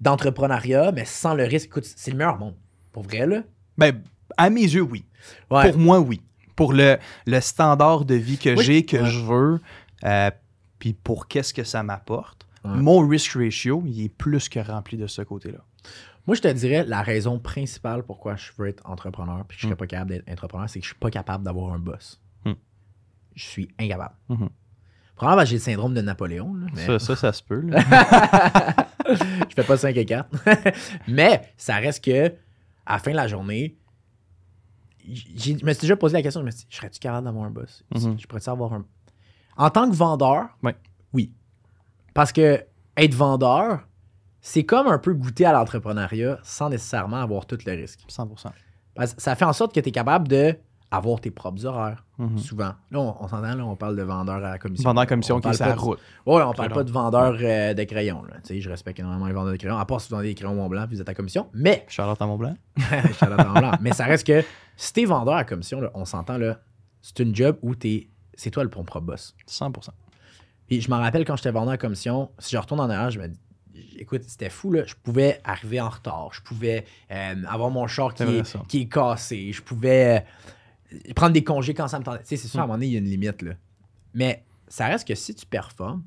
d'entrepreneuriat, 0.00 0.92
mais 0.92 1.04
sans 1.04 1.34
le 1.34 1.44
risque. 1.44 1.66
Écoute, 1.66 1.84
c'est 1.84 2.10
le 2.10 2.16
meilleur 2.16 2.38
monde. 2.38 2.54
Pour 2.92 3.02
vrai, 3.02 3.26
là. 3.26 3.42
Ben, 3.78 4.02
à 4.36 4.50
mes 4.50 4.62
yeux, 4.62 4.82
oui. 4.82 5.04
Ouais. 5.50 5.70
Pour 5.70 5.80
moi, 5.80 6.00
oui. 6.00 6.20
Pour 6.56 6.72
le, 6.72 6.98
le 7.26 7.40
standard 7.40 8.04
de 8.04 8.14
vie 8.14 8.38
que 8.38 8.56
Oui. 8.56 8.64
j'ai, 8.64 8.84
que 8.84 8.96
Ouais. 8.98 9.06
je 9.10 9.18
veux, 9.20 9.60
euh, 10.04 10.30
puis 10.78 10.92
pour 10.94 11.26
qu'est-ce 11.28 11.54
que 11.54 11.64
ça 11.64 11.82
m'apporte, 11.82 12.46
Ouais. 12.64 12.72
mon 12.76 13.06
risk 13.06 13.32
ratio, 13.32 13.82
il 13.86 14.04
est 14.04 14.08
plus 14.10 14.48
que 14.50 14.60
rempli 14.60 14.98
de 14.98 15.06
ce 15.06 15.22
côté-là. 15.22 15.60
Moi, 16.26 16.36
je 16.36 16.42
te 16.42 16.48
dirais, 16.48 16.84
la 16.84 17.02
raison 17.02 17.38
principale 17.38 18.02
pourquoi 18.04 18.36
je 18.36 18.50
veux 18.58 18.68
être 18.68 18.88
entrepreneur, 18.88 19.44
puis 19.46 19.56
que 19.56 19.62
je 19.62 19.66
serais 19.66 19.74
Mm. 19.74 19.78
pas 19.78 19.86
capable 19.86 20.10
d'être 20.10 20.28
entrepreneur, 20.30 20.68
c'est 20.68 20.78
que 20.80 20.84
je 20.84 20.90
suis 20.90 20.98
pas 20.98 21.10
capable 21.10 21.44
d'avoir 21.44 21.72
un 21.72 21.78
boss. 21.78 22.20
Mm. 22.44 22.52
Je 23.34 23.44
suis 23.44 23.68
incapable. 23.78 24.14
Mhm. 24.28 24.48
Probablement 25.16 25.44
j'ai 25.46 25.56
le 25.56 25.60
syndrome 25.60 25.94
de 25.94 26.00
Napoléon. 26.00 26.54
là, 26.54 26.66
mais- 26.74 26.86
Ça, 26.86 26.98
ça, 26.98 27.16
ça 27.16 27.32
se 27.32 27.42
peut. 27.42 27.62
je 29.08 29.54
fais 29.54 29.64
pas 29.64 29.76
5 29.76 29.96
et 29.96 30.04
4. 30.06 30.28
Mais 31.08 31.52
ça 31.56 31.76
reste 31.76 32.04
que, 32.04 32.28
à 32.86 32.94
la 32.94 32.98
fin 32.98 33.10
de 33.10 33.16
la 33.16 33.28
journée, 33.28 33.76
je 35.06 35.52
me 35.64 35.72
suis 35.72 35.82
déjà 35.82 35.96
posé 35.96 36.14
la 36.16 36.22
question, 36.22 36.40
je 36.40 36.46
me 36.46 36.50
suis 36.50 36.60
dit, 36.66 36.76
serais-tu 36.76 36.98
capable 37.00 37.24
d'avoir 37.26 37.44
un 37.44 37.50
boss? 37.50 37.82
Mhm. 37.94 38.18
Je 38.20 38.26
pourrais-tu 38.26 38.50
avoir 38.50 38.72
un. 38.72 38.84
En 39.56 39.70
tant 39.70 39.90
que 39.90 39.94
vendeur, 39.96 40.48
oui. 41.12 41.32
Parce 42.14 42.32
que 42.32 42.64
être 42.96 43.14
vendeur, 43.14 43.86
c'est 44.40 44.64
comme 44.64 44.86
un 44.86 44.98
peu 44.98 45.12
goûter 45.14 45.44
à 45.44 45.52
l'entrepreneuriat 45.52 46.38
sans 46.42 46.68
nécessairement 46.70 47.18
avoir 47.20 47.46
tout 47.46 47.58
le 47.64 47.72
risque. 47.72 48.00
100%. 48.08 48.48
Parce 48.94 49.14
que 49.14 49.22
ça 49.22 49.34
fait 49.36 49.44
en 49.44 49.52
sorte 49.52 49.74
que 49.74 49.80
tu 49.80 49.88
es 49.88 49.92
capable 49.92 50.28
de 50.28 50.56
avoir 50.92 51.20
tes 51.20 51.30
propres 51.30 51.64
horaires, 51.66 52.04
Mhm. 52.18 52.38
souvent. 52.38 52.72
Là, 52.90 52.98
on, 52.98 53.14
on 53.20 53.28
s'entend, 53.28 53.54
là, 53.54 53.64
on 53.64 53.76
parle 53.76 53.94
de 53.94 54.02
vendeur 54.02 54.36
à 54.36 54.40
la 54.50 54.58
commission. 54.58 54.88
Vendeur 54.90 55.06
commission 55.06 55.36
On 55.36 55.40
qui 55.40 55.46
est 55.48 55.56
pas 55.58 55.68
la 55.68 55.74
de- 55.74 55.78
route. 55.78 56.00
Ouais, 56.26 56.42
on 56.42 56.52
parle 56.52 56.72
pas 56.72 56.82
de 56.82 56.90
vendeur 56.90 57.36
euh, 57.40 57.74
de 57.74 57.84
crayons. 57.84 58.24
Là. 58.24 58.38
Sais, 58.42 58.60
Je 58.60 58.68
respecte 58.68 58.98
énormément 58.98 59.26
les 59.28 59.32
vendeurs 59.32 59.52
de 59.52 59.56
crayons, 59.56 59.78
à 59.78 59.84
part 59.84 60.00
si 60.00 60.08
vous 60.10 60.16
vendez 60.16 60.28
des 60.30 60.34
crayons 60.34 60.56
Mont 60.56 60.68
Blanc 60.68 60.86
puis 60.88 60.96
vous 60.96 61.00
êtes 61.00 61.08
à 61.08 61.14
commission. 61.14 61.48
Mais, 61.54 61.84
Charlotte 61.88 62.20
à 62.20 62.26
Mont 62.26 62.36
Blanc. 62.38 62.56
Charlotte 63.20 63.38
Mont 63.46 63.52
Blanc. 63.60 63.72
mais 63.80 63.92
ça 63.92 64.04
reste 64.06 64.26
que 64.26 64.42
si 64.76 64.92
t'es 64.92 65.04
vendeur 65.04 65.34
à 65.36 65.44
commission, 65.44 65.80
là, 65.80 65.92
on 65.94 66.04
s'entend, 66.04 66.38
là, 66.38 66.58
c'est 67.02 67.20
une 67.20 67.36
job 67.36 67.56
où 67.62 67.76
t'es, 67.76 68.08
c'est 68.34 68.50
toi 68.50 68.64
le 68.64 68.68
bon 68.68 68.82
propre 68.82 69.06
boss. 69.06 69.36
100%. 69.48 69.90
Puis 70.66 70.80
je 70.80 70.90
m'en 70.90 70.98
rappelle 70.98 71.24
quand 71.24 71.36
j'étais 71.36 71.52
vendeur 71.52 71.74
à 71.74 71.78
commission, 71.78 72.30
si 72.40 72.50
je 72.56 72.58
retourne 72.60 72.80
en 72.80 72.90
arrière, 72.90 73.10
je 73.10 73.20
me 73.20 73.28
dis, 73.28 73.38
écoute, 73.98 74.22
c'était 74.26 74.50
fou, 74.50 74.72
là. 74.72 74.84
Je 74.84 74.94
pouvais 74.94 75.40
arriver 75.44 75.80
en 75.80 75.88
retard. 75.88 76.30
Je 76.32 76.42
pouvais 76.42 76.84
euh, 77.10 77.34
avoir 77.48 77.70
mon 77.70 77.86
char 77.86 78.14
qui 78.14 78.22
est, 78.22 78.44
ça. 78.44 78.62
qui 78.68 78.82
est 78.82 78.88
cassé. 78.88 79.52
Je 79.52 79.62
pouvais 79.62 80.24
euh, 80.92 81.12
prendre 81.14 81.32
des 81.32 81.44
congés 81.44 81.74
quand 81.74 81.88
ça 81.88 81.98
me 81.98 82.04
tentait. 82.04 82.22
Tu 82.22 82.28
sais, 82.28 82.36
c'est 82.36 82.48
sûr, 82.48 82.60
à 82.60 82.64
un 82.64 82.66
moment 82.66 82.76
donné, 82.76 82.86
il 82.86 82.92
y 82.92 82.96
a 82.96 82.98
une 82.98 83.04
limite, 83.04 83.42
là. 83.42 83.52
Mais 84.14 84.44
ça 84.68 84.86
reste 84.86 85.06
que 85.06 85.14
si 85.14 85.34
tu 85.34 85.46
performes, 85.46 86.02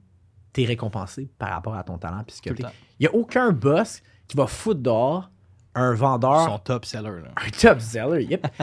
t'es 0.51 0.65
récompensé 0.65 1.29
par 1.37 1.49
rapport 1.49 1.75
à 1.75 1.83
ton 1.83 1.97
talent. 1.97 2.23
Puisque 2.25 2.47
il 2.47 2.65
n'y 2.99 3.07
a 3.07 3.13
aucun 3.13 3.51
boss 3.51 4.01
qui 4.27 4.37
va 4.37 4.47
foutre 4.47 4.81
dehors 4.81 5.29
un 5.75 5.93
vendeur, 5.93 6.45
Son 6.45 6.59
top 6.59 6.85
seller. 6.85 7.21
Là. 7.23 7.31
un 7.35 7.49
top 7.49 7.81
seller. 7.81 8.23
Yep. 8.25 8.47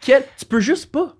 Tu 0.00 0.44
peux 0.48 0.60
juste 0.60 0.92
pas. 0.92 1.14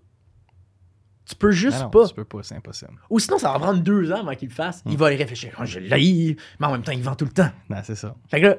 Tu 1.28 1.34
peux 1.34 1.50
juste 1.50 1.76
Ah 1.80 1.84
non, 1.84 1.90
pas. 1.90 2.08
Tu 2.08 2.14
peux 2.14 2.24
pas, 2.24 2.42
c'est 2.42 2.54
impossible. 2.54 2.92
Ou 3.10 3.18
sinon, 3.18 3.38
ça 3.38 3.52
va 3.52 3.58
prendre 3.58 3.80
deux 3.80 4.10
ans 4.12 4.20
avant 4.20 4.34
qu'il 4.34 4.48
le 4.48 4.54
fasse. 4.54 4.82
Hmm. 4.84 4.90
Il 4.90 4.96
va 4.96 5.12
y 5.12 5.16
réfléchir. 5.16 5.54
Oh, 5.60 5.64
je 5.66 5.78
l'ai, 5.78 6.36
mais 6.58 6.66
en 6.66 6.72
même 6.72 6.82
temps, 6.82 6.92
il 6.92 7.02
vend 7.02 7.14
tout 7.14 7.26
le 7.26 7.30
temps. 7.32 7.50
Ben, 7.68 7.82
c'est 7.84 7.96
ça. 7.96 8.14
Fait 8.28 8.40
que 8.40 8.46
là, 8.46 8.56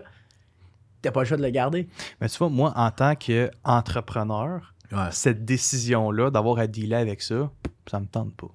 t'as 1.01 1.11
pas 1.11 1.21
le 1.21 1.25
choix 1.25 1.37
de 1.37 1.41
le 1.43 1.49
garder. 1.49 1.87
Mais 2.21 2.29
tu 2.29 2.37
vois, 2.37 2.49
moi, 2.49 2.71
en 2.75 2.91
tant 2.91 3.15
qu'entrepreneur, 3.15 4.73
Ouais. 4.91 5.09
cette 5.11 5.45
décision-là 5.45 6.31
d'avoir 6.31 6.57
à 6.59 6.65
dealer 6.67 6.95
avec 6.95 7.21
ça, 7.21 7.51
ça 7.89 7.99
me 7.99 8.05
tente 8.07 8.33
pas. 8.35 8.47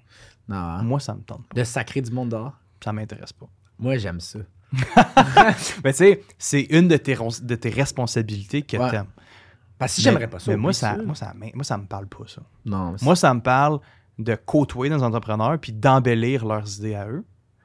Non, 0.49 0.57
hein? 0.57 0.83
Moi, 0.83 0.99
ça 1.01 1.15
me 1.15 1.21
tente 1.23 1.47
pas. 1.47 1.55
De 1.55 1.65
sacrer 1.65 2.01
du 2.01 2.11
monde 2.11 2.31
dehors? 2.31 2.53
Ça 2.83 2.93
m'intéresse 2.93 3.33
pas. 3.33 3.47
Moi, 3.79 3.97
j'aime 3.99 4.21
ça. 4.21 4.41
Mais 5.85 5.93
tu 5.93 5.99
sais, 5.99 6.23
c'est 6.39 6.63
une 6.63 6.89
de 6.89 6.97
tes, 6.97 7.17
de 7.43 7.55
tes 7.55 7.71
responsabilités 7.71 8.63
que 8.63 8.77
Ouais. 8.77 8.91
t'aimes. 8.91 9.07
Parce 9.79 9.93
que 9.93 9.97
si 9.97 10.03
j'aimerais 10.03 10.29
pas 10.29 10.39
ça. 10.41 10.51
Mais 10.51 10.57
moi, 10.57 10.73
ça, 10.73 10.97
moi, 10.97 11.15
ça, 11.15 11.33
moi, 11.55 11.65
ça 11.65 11.79
me 11.79 11.87
parle 11.87 12.07
pas, 12.09 12.25
ça. 12.27 12.43
Non, 12.65 12.95
Moi, 13.03 13.17
ça 13.17 13.33
me 13.35 13.41
parle 13.41 13.79
de 14.19 14.35
côtoyer 14.35 14.95
des 14.95 15.03
entrepreneurs 15.03 15.59
puis 15.59 15.73
d'embellir 15.73 16.45
leurs 16.45 16.79
idées 16.79 16.95
à 16.95 17.09
eux, 17.09 17.25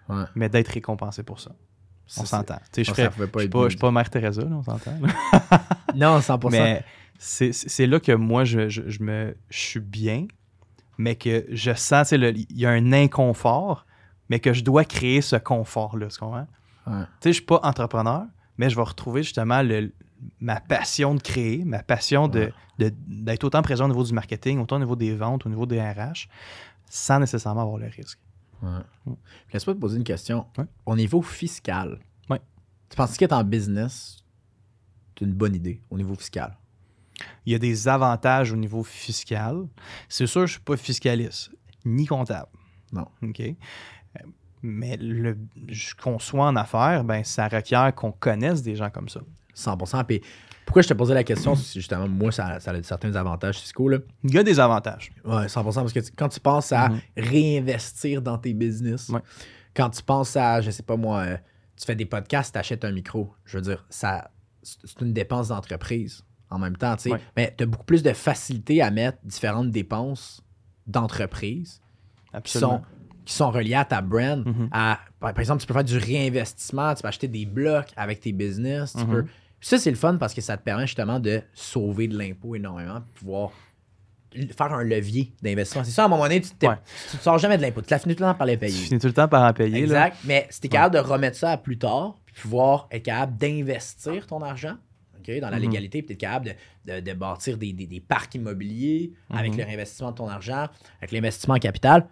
ouais. 0.10 0.24
mais 0.36 0.50
d'être 0.50 0.70
récompensé 0.70 1.24
pour 1.24 1.40
ça. 1.40 1.52
On 2.18 2.26
s'entend. 2.26 2.56
Je 2.84 2.92
je 3.66 3.70
suis 3.72 3.80
pas, 3.80 3.92
Mère 3.92 4.10
Teresa, 4.10 4.42
là, 4.42 4.50
on 4.52 4.64
s'entend. 4.64 4.94
Non, 5.96 6.20
100%. 6.20 6.50
Mais 6.52 6.84
c'est 7.20 7.86
là 7.88 8.00
que 8.00 8.12
moi, 8.12 8.46
je, 8.46 8.70
je- 8.70 8.88
je 8.88 9.04
me, 9.04 9.36
je 9.50 9.58
suis 9.60 9.80
bien, 9.80 10.26
mais 10.98 11.16
que 11.16 11.46
je 11.50 11.74
sens, 11.74 12.12
il 12.12 12.46
y 12.52 12.66
a 12.66 12.70
un 12.72 12.94
inconfort, 12.94 13.86
mais 14.30 14.40
que 14.40 14.54
je 14.54 14.64
dois 14.64 14.86
créer 14.86 15.22
ce 15.22 15.36
confort-là, 15.36 16.08
tu 16.08 16.18
comprends? 16.20 16.48
Ouais. 16.88 17.02
Tu 17.04 17.08
sais, 17.22 17.30
je 17.30 17.34
suis 17.34 17.46
pas 17.46 17.60
entrepreneur, 17.64 18.24
mais 18.58 18.70
je 18.70 18.76
vais 18.76 18.82
retrouver 18.84 19.24
justement 19.24 19.62
le- 19.62 19.92
ma 20.39 20.60
passion 20.60 21.15
de 21.15 21.21
créer, 21.21 21.63
ma 21.65 21.82
passion 21.84 22.27
de- 22.27 22.51
de- 22.77 22.93
d'être 23.08 23.43
autant 23.43 23.62
présent 23.62 23.86
au 23.86 23.89
niveau 23.89 24.03
du 24.03 24.13
marketing, 24.13 24.60
autant 24.60 24.75
au 24.77 24.79
niveau 24.79 24.95
des 24.95 25.15
ventes, 25.15 25.45
au 25.45 25.49
niveau 25.49 25.65
des 25.65 25.79
RH, 25.82 26.27
sans 26.89 27.19
nécessairement 27.19 27.62
avoir 27.62 27.77
le 27.77 27.88
risque. 27.88 28.19
Ouais. 28.62 29.15
Laisse-moi 29.53 29.75
te 29.75 29.79
poser 29.79 29.97
une 29.97 30.03
question. 30.03 30.45
Ouais. 30.58 30.65
Au 30.86 30.95
niveau 30.95 31.21
fiscal, 31.21 31.99
Ouais. 32.29 32.41
tu 32.89 32.97
penses 32.97 33.15
qu'être 33.17 33.32
en 33.34 33.43
business, 33.43 34.17
c'est 35.17 35.25
une 35.25 35.34
bonne 35.34 35.55
idée 35.55 35.82
au 35.89 35.97
niveau 35.97 36.15
fiscal? 36.15 36.58
Il 37.45 37.51
y 37.51 37.55
a 37.55 37.60
des 37.60 37.88
avantages 37.88 38.51
au 38.53 38.55
niveau 38.55 38.84
fiscal. 38.84 39.67
C'est 40.08 40.25
sûr, 40.27 40.41
je 40.41 40.43
ne 40.45 40.55
suis 40.55 40.60
pas 40.62 40.77
fiscaliste, 40.77 41.51
ni 41.86 42.05
comptable. 42.05 42.47
Non. 42.91 43.08
OK? 43.21 43.39
Euh, 43.41 43.53
Mais 44.62 44.97
le, 44.97 45.38
qu'on 46.01 46.19
soit 46.19 46.45
en 46.47 46.55
affaires, 46.58 47.03
ben, 47.05 47.23
ça 47.23 47.47
requiert 47.47 47.93
qu'on 47.95 48.12
connaisse 48.12 48.62
des 48.62 48.75
gens 48.75 48.89
comme 48.89 49.08
ça. 49.10 49.21
100%. 49.60 50.04
Puis 50.06 50.22
pourquoi 50.65 50.82
je 50.84 50.88
te 50.88 50.93
posais 50.93 51.13
la 51.13 51.24
question, 51.24 51.56
c'est 51.56 51.80
justement, 51.80 52.08
moi, 52.08 52.32
ça, 52.32 52.60
ça 52.60 52.72
a 52.72 52.84
certains 52.84 53.15
avantages 53.15 53.58
fiscaux. 53.58 53.89
Là? 53.89 53.98
Il 54.24 54.34
y 54.34 54.38
a 54.38 54.43
des 54.43 54.60
avantages. 54.60 55.12
Ouais, 55.26 55.48
100%. 55.48 55.82
Parce 55.82 55.93
que 55.93 56.00
tu- 56.00 56.12
quand 56.15 56.30
tu 56.30 56.39
penses 56.39 56.72
à 56.72 56.89
Mhm. 56.89 57.00
réinvestir 57.17 58.22
dans 58.22 58.38
tes 58.38 58.54
business, 58.54 59.10
Ouais. 59.10 59.22
quand 59.76 59.89
tu 59.89 60.04
penses 60.04 60.36
à, 60.36 60.62
je 60.62 60.69
sais 60.72 60.84
pas 60.84 60.95
moi, 60.98 61.19
euh, 61.22 61.38
tu 61.78 61.86
fais 61.86 61.95
des 61.95 62.06
podcasts, 62.06 62.54
tu 62.54 62.60
achètes 62.60 62.86
un 62.86 62.91
micro, 62.91 63.34
je 63.45 63.58
veux 63.58 63.63
dire, 63.63 63.86
ça, 63.89 64.30
c'est 64.62 65.00
une 65.02 65.13
dépense 65.13 65.48
d'entreprise 65.48 66.24
en 66.52 66.60
même 66.60 66.76
temps, 66.78 66.95
tu 66.98 67.04
sais. 67.04 67.12
Ouais. 67.13 67.22
Mais 67.38 67.54
tu 67.58 67.63
as 67.63 67.67
beaucoup 67.67 67.86
plus 67.86 68.04
de 68.04 68.12
facilité 68.13 68.82
à 68.82 68.91
mettre 68.91 69.17
différentes 69.24 69.72
dépenses 69.72 70.41
d'entreprise 71.00 71.82
qui 72.43 72.58
sont, 72.58 72.82
qui 73.26 73.34
sont 73.34 73.52
reliées 73.52 73.76
à 73.76 73.86
ta 73.86 74.02
brand. 74.02 74.45
Mhm. 74.45 74.69
à, 74.72 75.00
par, 75.19 75.34
par 75.34 75.39
exemple, 75.39 75.62
tu 75.62 75.67
peux 75.67 75.74
faire 75.74 75.84
du 75.84 75.98
réinvestissement, 75.98 76.93
tu 76.95 77.02
peux 77.02 77.08
acheter 77.08 77.28
des 77.28 77.45
blocs 77.45 77.89
avec 77.95 78.19
tes 78.19 78.32
business. 78.34 78.93
Tu 78.93 79.04
Mhm. 79.06 79.10
peux... 79.10 79.26
Puis 79.60 79.67
ça, 79.69 79.78
c'est 79.78 79.89
le 79.89 79.98
fun 79.98 80.15
parce 80.17 80.34
que 80.34 80.41
ça 80.41 80.58
te 80.58 80.63
permet 80.63 80.88
justement 80.88 81.19
de 81.19 81.41
sauver 81.54 82.08
de 82.08 82.17
l'impôt 82.17 82.56
énormément, 82.56 83.02
pouvoir 83.15 83.52
faire 84.32 84.74
un 84.74 84.84
levier 84.84 85.34
d'investissement. 85.41 85.84
C'est 85.84 85.91
ça, 85.91 86.04
à 86.04 86.06
un 86.06 86.10
moment 86.10 86.24
donné, 86.24 86.39
tu 86.41 86.50
ne 86.62 86.67
Ouais. 86.69 86.76
sors 87.19 87.38
jamais 87.39 87.58
de 87.58 87.63
l'impôt. 87.63 87.82
Tu 87.82 87.89
l'as 87.89 88.00
fini 88.00 88.15
tout 88.15 88.24
le 88.24 88.30
temps 88.30 88.36
par 88.36 88.45
les 88.48 88.54
Tu 88.54 88.60
payer. 88.60 88.86
finis 88.86 89.00
tout 89.00 89.08
le 89.08 89.13
temps 89.13 89.28
par 89.28 89.43
en 89.43 89.54
payer. 89.54 89.72
là. 89.72 90.08
Exact. 90.08 90.17
Mais 90.26 90.48
si 90.52 90.62
tu 90.62 90.67
es 90.67 90.69
capable 90.69 90.93
de 90.95 91.00
remettre 91.00 91.36
ça 91.38 91.52
à 91.52 91.58
plus 91.58 91.78
tard, 91.80 92.15
puis 92.26 92.36
pouvoir 92.41 92.88
être 92.91 93.04
capable 93.04 93.38
d'investir 93.38 94.28
ton 94.28 94.41
argent 94.41 94.76
dans 95.41 95.50
la 95.52 95.58
Mhm. 95.58 95.62
légalité, 95.63 96.02
puis 96.02 96.13
être 96.13 96.19
capable 96.22 96.56
de, 96.86 96.93
de- 96.95 97.00
de 97.02 97.13
bâtir 97.13 97.56
des, 97.58 97.72
des- 97.72 97.86
des 97.86 98.00
parcs 98.00 98.34
immobiliers 98.34 99.12
avec 99.30 99.52
Mhm. 99.52 99.58
le 99.60 99.63
réinvestissement 99.65 100.10
de 100.12 100.15
ton 100.17 100.28
argent, 100.28 100.67
avec 101.00 101.12
l'investissement 101.12 101.54
en 101.54 101.60
capital, 101.60 102.08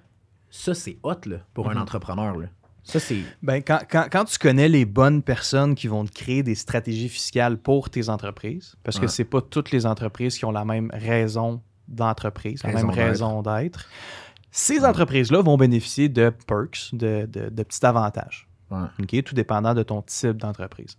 ça, 0.51 0.75
c'est 0.75 0.97
hot 1.01 1.15
là, 1.25 1.37
pour 1.55 1.67
un 1.69 1.73
Mhm. 1.75 1.81
entrepreneur. 1.81 2.37
Là. 2.37 2.47
Ça, 2.87 2.99
c'est. 2.99 3.19
Ben, 3.43 3.61
quand, 3.61 3.79
quand- 3.89 4.07
quand 4.11 4.25
tu 4.25 4.37
connais 4.39 4.69
les 4.69 4.85
bonnes 4.85 5.21
personnes 5.21 5.75
qui 5.75 5.87
vont 5.87 6.05
te 6.05 6.11
créer 6.11 6.41
des 6.43 6.55
stratégies 6.55 7.09
fiscales 7.09 7.57
pour 7.57 7.89
tes 7.89 8.09
entreprises, 8.09 8.75
parce 8.83 8.97
que 8.97 9.03
Ouais. 9.03 9.07
c'est 9.09 9.25
pas 9.25 9.41
toutes 9.41 9.71
les 9.71 9.85
entreprises 9.85 10.37
qui 10.37 10.45
ont 10.45 10.51
la 10.51 10.63
même 10.65 10.89
raison 10.93 11.61
d'entreprise, 11.87 12.63
la 12.63 12.71
Raison 12.71 12.87
même 12.87 12.95
raison 12.95 13.41
d'être, 13.41 13.87
ces 14.51 14.83
entreprises-là 14.85 15.41
vont 15.41 15.57
bénéficier 15.57 16.09
de 16.09 16.29
perks, 16.47 16.89
de, 16.93 17.25
de- 17.29 17.49
de 17.49 17.63
petits 17.63 17.85
avantages, 17.85 18.47
Ouais. 18.71 19.21
tout 19.21 19.35
dépendant 19.35 19.73
de 19.73 19.83
ton 19.83 20.01
type 20.01 20.37
d'entreprise. 20.37 20.97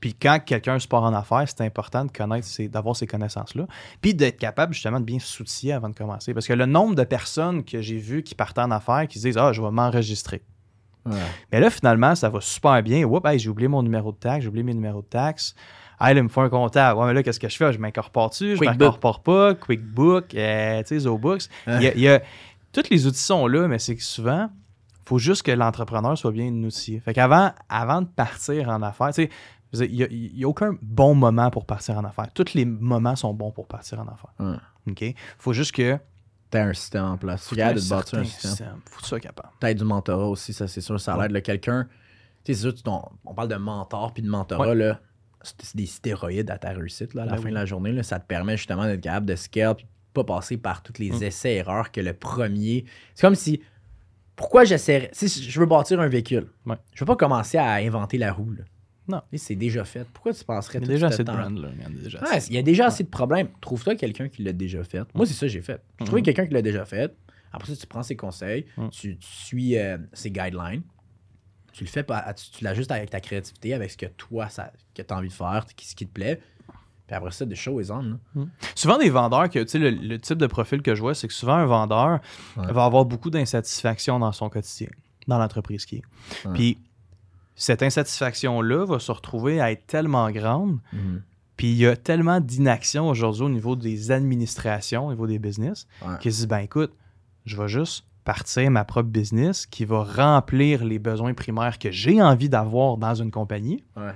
Puis 0.00 0.14
quand 0.14 0.38
quelqu'un 0.44 0.78
se 0.78 0.88
part 0.88 1.02
en 1.02 1.12
affaires, 1.12 1.44
c'est 1.46 1.62
important 1.64 2.06
de 2.06 2.10
connaître, 2.10 2.46
d'avoir 2.68 2.96
ces 2.96 3.06
connaissances-là, 3.06 3.66
puis 4.00 4.14
d'être 4.14 4.38
capable 4.38 4.72
justement 4.72 4.98
de 5.00 5.04
bien 5.04 5.18
s'outiller 5.18 5.74
avant 5.74 5.90
de 5.90 5.94
commencer. 5.94 6.32
Parce 6.32 6.46
que 6.46 6.54
le 6.54 6.64
nombre 6.64 6.94
de 6.94 7.04
personnes 7.04 7.64
que 7.64 7.82
j'ai 7.82 7.98
vues 7.98 8.22
qui 8.22 8.34
partent 8.34 8.58
en 8.58 8.70
affaires, 8.70 9.06
qui 9.08 9.18
se 9.18 9.26
disent 9.26 9.36
«Ah, 9.38 9.52
je 9.52 9.60
vais 9.60 9.70
m'enregistrer». 9.70 10.42
Ouais. 11.06 11.12
Mais 11.52 11.60
là, 11.60 11.70
finalement, 11.70 12.14
ça 12.14 12.28
va 12.28 12.40
super 12.40 12.82
bien. 12.82 13.04
Oups, 13.04 13.26
hey, 13.28 13.38
j'ai 13.38 13.48
oublié 13.48 13.68
mon 13.68 13.82
numéro 13.82 14.12
de 14.12 14.16
taxe, 14.18 14.42
j'ai 14.42 14.48
oublié 14.48 14.62
mes 14.64 14.74
numéros 14.74 15.02
de 15.02 15.06
taxe. 15.06 15.54
Ah, 15.98 16.12
là, 16.14 16.20
il 16.20 16.24
me 16.24 16.28
faut 16.28 16.40
un 16.40 16.48
comptable. 16.48 16.98
Ouais, 16.98 17.06
mais 17.08 17.14
là, 17.14 17.22
qu'est-ce 17.22 17.40
que 17.40 17.48
je 17.48 17.56
fais? 17.56 17.72
Je 17.72 17.78
m'incorpore-tu? 17.78 18.56
Je 18.56 18.60
m'incorpore 18.88 19.20
pas? 19.22 19.54
QuickBook, 19.54 20.34
euh, 20.34 20.78
tu 20.82 20.86
sais, 20.88 20.98
ZoBooks. 21.00 21.42
Il 21.66 21.82
y 21.82 21.86
a- 21.88 21.94
il 21.94 22.00
y 22.00 22.08
a- 22.08 22.22
tous 22.72 22.88
les 22.90 23.06
outils 23.06 23.18
sont 23.20 23.46
là, 23.46 23.68
mais 23.68 23.78
c'est 23.78 23.96
que 23.96 24.02
souvent, 24.02 24.48
il 24.48 25.08
faut 25.08 25.18
juste 25.18 25.42
que 25.42 25.50
l'entrepreneur 25.52 26.16
soit 26.16 26.30
bien 26.32 26.46
outillé. 26.52 27.00
Fait 27.00 27.12
qu'avant 27.12 27.52
avant 27.68 28.00
de 28.02 28.06
partir 28.06 28.68
en 28.70 28.80
affaires, 28.82 29.12
tu 29.12 29.28
sais, 29.72 29.86
il 29.86 30.32
n'y 30.36 30.44
a, 30.44 30.48
aucun 30.48 30.74
bon 30.82 31.14
moment 31.14 31.50
pour 31.50 31.64
partir 31.66 31.98
en 31.98 32.04
affaires. 32.04 32.32
Tous 32.34 32.54
les 32.54 32.64
moments 32.64 33.14
sont 33.16 33.32
bons 33.34 33.50
pour 33.50 33.66
partir 33.66 34.00
en 34.00 34.06
affaires. 34.08 34.32
OK? 34.88 35.14
faut 35.38 35.52
juste 35.52 35.72
que. 35.72 35.98
T'as 36.50 36.64
un 36.64 36.72
système 36.74 37.04
en 37.04 37.16
place. 37.16 37.42
Tu 37.42 37.48
faut 37.50 37.54
es 37.54 37.58
capable 37.58 37.78
un 37.78 37.82
de 37.84 37.88
bâtir 37.88 38.18
un 38.18 38.24
système. 38.24 38.50
système. 38.50 38.80
Faut 38.90 38.96
que 38.96 39.02
tu 39.02 39.08
sois 39.08 39.20
capable. 39.20 39.48
Peut-être 39.60 39.78
du 39.78 39.84
mentorat 39.84 40.26
aussi, 40.28 40.52
ça 40.52 40.66
c'est 40.66 40.80
sûr, 40.80 41.00
ça 41.00 41.16
Ouais. 41.16 41.22
l'aide. 41.24 41.32
là, 41.32 41.40
Quelqu'un, 41.40 41.84
tu 42.44 42.52
sais, 42.52 42.54
c'est 42.54 42.60
sûr, 42.70 42.74
tu 42.74 42.82
on 43.24 43.34
parle 43.34 43.48
de 43.48 43.54
mentor 43.56 44.12
puis 44.12 44.22
de 44.22 44.28
mentorat, 44.28 44.74
là, 44.74 45.00
c'est 45.42 45.76
des 45.76 45.86
stéroïdes 45.86 46.50
à 46.50 46.58
ta 46.58 46.70
réussite 46.70 47.14
là, 47.14 47.22
à 47.22 47.26
la 47.26 47.32
Ben 47.32 47.38
fin 47.38 47.44
oui. 47.44 47.50
de 47.50 47.54
la 47.54 47.64
journée. 47.66 47.92
Là, 47.92 48.02
ça 48.02 48.18
te 48.18 48.26
permet 48.26 48.56
justement 48.56 48.84
d'être 48.84 49.00
capable 49.00 49.26
de 49.26 49.36
scale 49.36 49.76
puis 49.76 49.86
pas 50.12 50.24
passer 50.24 50.56
par 50.56 50.82
tous 50.82 50.94
les 50.98 51.12
Mm. 51.12 51.22
essais-erreurs 51.22 51.92
que 51.92 52.00
le 52.00 52.12
premier. 52.14 52.84
C'est 53.14 53.26
comme 53.26 53.36
si. 53.36 53.62
Pourquoi 54.34 54.64
j'essaierais. 54.64 55.10
Si 55.12 55.28
je 55.28 55.60
veux 55.60 55.66
bâtir 55.66 56.00
un 56.00 56.08
véhicule, 56.08 56.48
Ouais. 56.66 56.76
je 56.94 57.00
veux 57.00 57.06
pas 57.06 57.16
commencer 57.16 57.58
à 57.58 57.74
inventer 57.74 58.18
la 58.18 58.32
roue. 58.32 58.50
là. 58.52 58.64
Sais, 59.32 59.38
C'est 59.38 59.54
déjà 59.56 59.84
fait. 59.84 60.06
Pourquoi 60.12 60.32
tu 60.32 60.44
penserais 60.44 60.78
Il 60.78 60.82
y 60.82 60.84
a 60.84 60.86
tout 60.86 60.92
déjà 60.92 61.06
assez 61.08 61.24
de 61.24 61.30
brand, 61.32 61.58
là. 61.58 61.68
Il 61.76 61.82
y 61.82 61.84
a 61.84 62.02
déjà 62.02 62.20
Ouais, 62.22 62.36
assez. 62.36 62.48
il 62.50 62.54
y 62.54 62.58
a 62.58 62.62
déjà 62.62 62.86
assez 62.86 63.04
de 63.04 63.08
problèmes. 63.08 63.48
Trouve-toi 63.60 63.94
quelqu'un 63.96 64.28
qui 64.28 64.42
l'a 64.42 64.52
déjà 64.52 64.82
fait. 64.84 65.02
Moi, 65.14 65.26
c'est 65.26 65.34
ça 65.34 65.46
que 65.46 65.52
j'ai 65.52 65.62
fait. 65.62 65.80
J'ai 65.98 66.04
trouvé 66.06 66.20
Mhm. 66.20 66.24
quelqu'un 66.26 66.46
qui 66.46 66.54
l'a 66.54 66.62
déjà 66.62 66.84
fait. 66.84 67.14
Après 67.52 67.68
ça, 67.74 67.76
tu 67.80 67.86
prends 67.86 68.02
ses 68.02 68.16
conseils, 68.16 68.64
Mhm. 68.76 68.90
tu, 68.90 69.16
tu 69.18 69.26
suis 69.28 69.76
euh, 69.78 69.98
ses 70.12 70.30
guidelines. 70.30 70.82
Tu 71.72 71.84
le 71.84 71.90
fais 71.90 72.02
pas, 72.02 72.32
tu, 72.34 72.50
tu 72.50 72.64
l'ajustes 72.64 72.90
avec 72.92 73.10
ta 73.10 73.20
créativité, 73.20 73.74
avec 73.74 73.90
ce 73.90 73.96
que 73.96 74.06
toi, 74.06 74.48
ça, 74.48 74.72
que 74.94 75.02
tu 75.02 75.12
as 75.14 75.16
envie 75.16 75.28
de 75.28 75.32
faire, 75.32 75.64
ce 75.80 75.94
qui 75.94 76.06
te 76.06 76.12
plaît. 76.12 76.40
Puis 77.06 77.16
après 77.16 77.32
ça, 77.32 77.44
the 77.46 77.54
show 77.56 77.80
is 77.80 77.90
on. 77.90 78.02
là. 78.02 78.44
Souvent, 78.76 78.98
des 78.98 79.10
vendeurs, 79.10 79.50
que, 79.50 79.58
tu 79.60 79.68
sais, 79.68 79.78
le, 79.78 79.90
le 79.90 80.18
type 80.20 80.38
de 80.38 80.46
profil 80.46 80.80
que 80.82 80.94
je 80.94 81.00
vois, 81.00 81.14
c'est 81.14 81.26
que 81.26 81.34
souvent, 81.34 81.54
un 81.54 81.66
vendeur 81.66 82.20
Ouais. 82.56 82.72
va 82.72 82.84
avoir 82.84 83.04
beaucoup 83.04 83.30
d'insatisfaction 83.30 84.18
dans 84.20 84.30
son 84.32 84.48
quotidien, 84.48 84.88
dans 85.26 85.38
l'entreprise 85.38 85.86
qui 85.86 85.96
est. 85.96 86.02
Ouais. 86.46 86.54
Puis, 86.54 86.78
cette 87.54 87.82
insatisfaction-là 87.82 88.84
va 88.86 88.98
se 88.98 89.12
retrouver 89.12 89.60
à 89.60 89.70
être 89.72 89.86
tellement 89.86 90.30
grande, 90.30 90.78
Mhm. 90.92 91.22
puis 91.56 91.70
il 91.72 91.76
y 91.76 91.86
a 91.86 91.96
tellement 91.96 92.40
d'inaction 92.40 93.08
aujourd'hui 93.08 93.44
au 93.44 93.48
niveau 93.50 93.76
des 93.76 94.10
administrations, 94.10 95.06
au 95.06 95.10
niveau 95.10 95.26
des 95.26 95.38
business, 95.38 95.86
Ouais. 96.06 96.18
qu'ils 96.20 96.32
se 96.32 96.38
disent, 96.38 96.48
ben 96.48 96.58
écoute, 96.58 96.92
je 97.46 97.56
vais 97.56 97.68
juste 97.68 98.04
partir 98.24 98.70
ma 98.70 98.84
propre 98.84 99.08
business 99.08 99.66
qui 99.66 99.84
va 99.84 100.04
remplir 100.04 100.84
les 100.84 100.98
besoins 100.98 101.34
primaires 101.34 101.78
que 101.78 101.90
j'ai 101.90 102.22
envie 102.22 102.48
d'avoir 102.48 102.96
dans 102.96 103.14
une 103.14 103.30
compagnie. 103.30 103.82
Ouais. 103.96 104.12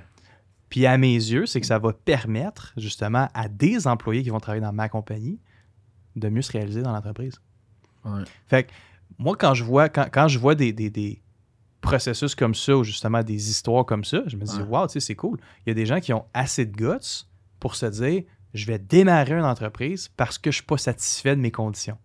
Puis 0.69 0.85
à 0.85 0.97
mes 0.97 1.13
yeux, 1.13 1.45
c'est 1.45 1.59
que 1.61 1.67
ça 1.67 1.79
va 1.79 1.91
permettre 1.93 2.73
justement 2.77 3.27
à 3.33 3.47
des 3.47 3.87
employés 3.87 4.23
qui 4.23 4.29
vont 4.29 4.39
travailler 4.39 4.63
dans 4.63 4.73
ma 4.73 4.89
compagnie 4.89 5.39
de 6.15 6.29
mieux 6.29 6.41
se 6.41 6.51
réaliser 6.51 6.81
dans 6.81 6.91
l'entreprise. 6.93 7.39
Ouais. 8.05 8.23
Fait 8.47 8.63
que 8.65 8.71
moi, 9.17 9.35
quand 9.37 9.53
je 9.53 9.63
vois, 9.63 9.89
quand, 9.89 10.07
quand 10.11 10.27
je 10.27 10.37
vois 10.39 10.55
des, 10.55 10.71
des- 10.73 10.89
des 10.89 11.21
processus 11.85 12.35
comme 12.35 12.55
ça 12.55 12.75
ou 12.75 12.83
justement 12.83 13.23
des 13.23 13.49
histoires 13.49 13.85
comme 13.85 14.03
ça, 14.03 14.23
je 14.27 14.35
me 14.37 14.43
dis, 14.45 14.57
Ouais. 14.57 14.63
wow, 14.63 14.87
tu 14.87 14.93
sais, 14.93 14.99
c'est 14.99 15.15
cool. 15.15 15.39
Il 15.65 15.69
y 15.69 15.71
a 15.71 15.73
des 15.73 15.85
gens 15.85 15.99
qui 15.99 16.13
ont 16.13 16.25
assez 16.33 16.65
de 16.65 16.75
guts 16.75 17.25
pour 17.59 17.75
se 17.75 17.85
dire, 17.85 18.23
je 18.53 18.65
vais 18.65 18.79
démarrer 18.79 19.33
une 19.33 19.45
entreprise 19.45 20.09
parce 20.17 20.37
que 20.37 20.51
je 20.51 20.55
suis 20.57 20.65
pas 20.65 20.77
satisfait 20.77 21.35
de 21.35 21.41
mes 21.41 21.51
conditions. 21.51 21.97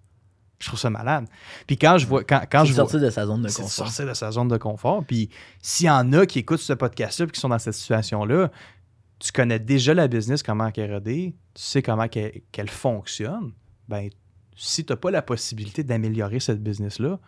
Je 0.59 0.67
trouve 0.67 0.79
ça 0.79 0.91
malade. 0.91 1.27
Puis 1.67 1.79
quand 1.79 1.97
je 1.97 2.07
vois, 2.07 2.23
quand, 2.23 2.43
quand 2.51 2.65
je 2.65 2.71
de 2.73 2.75
vois, 2.75 2.85
sortir 2.85 3.01
de 3.01 3.11
sa 3.11 3.25
zone 3.27 3.43
de 3.43 3.49
confort. 3.49 3.71
sortir 3.71 4.07
de 4.07 4.15
sa 4.15 4.31
zone 4.31 4.49
de 4.49 4.59
confort. 4.59 5.05
Puis 5.05 5.31
s'il 5.63 5.87
y 5.87 5.91
en 5.91 6.13
a 6.13 6.27
qui 6.27 6.41
écoutent 6.41 6.61
ce 6.61 6.75
podcast-là 6.75 7.27
et 7.27 7.31
qui 7.31 7.41
sont 7.41 7.49
dans 7.49 7.59
cette 7.59 7.75
situation-là, 7.75 8.51
tu 9.19 9.33
connais 9.33 9.59
déjà 9.59 9.95
la 9.95 10.07
business, 10.09 10.43
comment 10.43 10.71
elle 10.75 10.91
est 10.91 10.93
rodée, 10.93 11.35
tu 11.55 11.63
sais 11.63 11.83
comment 11.83 12.09
qu'elle, 12.09 12.43
qu'elle 12.53 12.69
fonctionne, 12.69 13.53
ben 13.89 14.11
si 14.57 14.85
tu 14.85 14.93
n'as 14.93 14.97
pas 14.99 15.11
la 15.11 15.23
possibilité 15.23 15.83
d'améliorer 15.83 16.41
cette 16.41 16.63
business-là, 16.63 17.19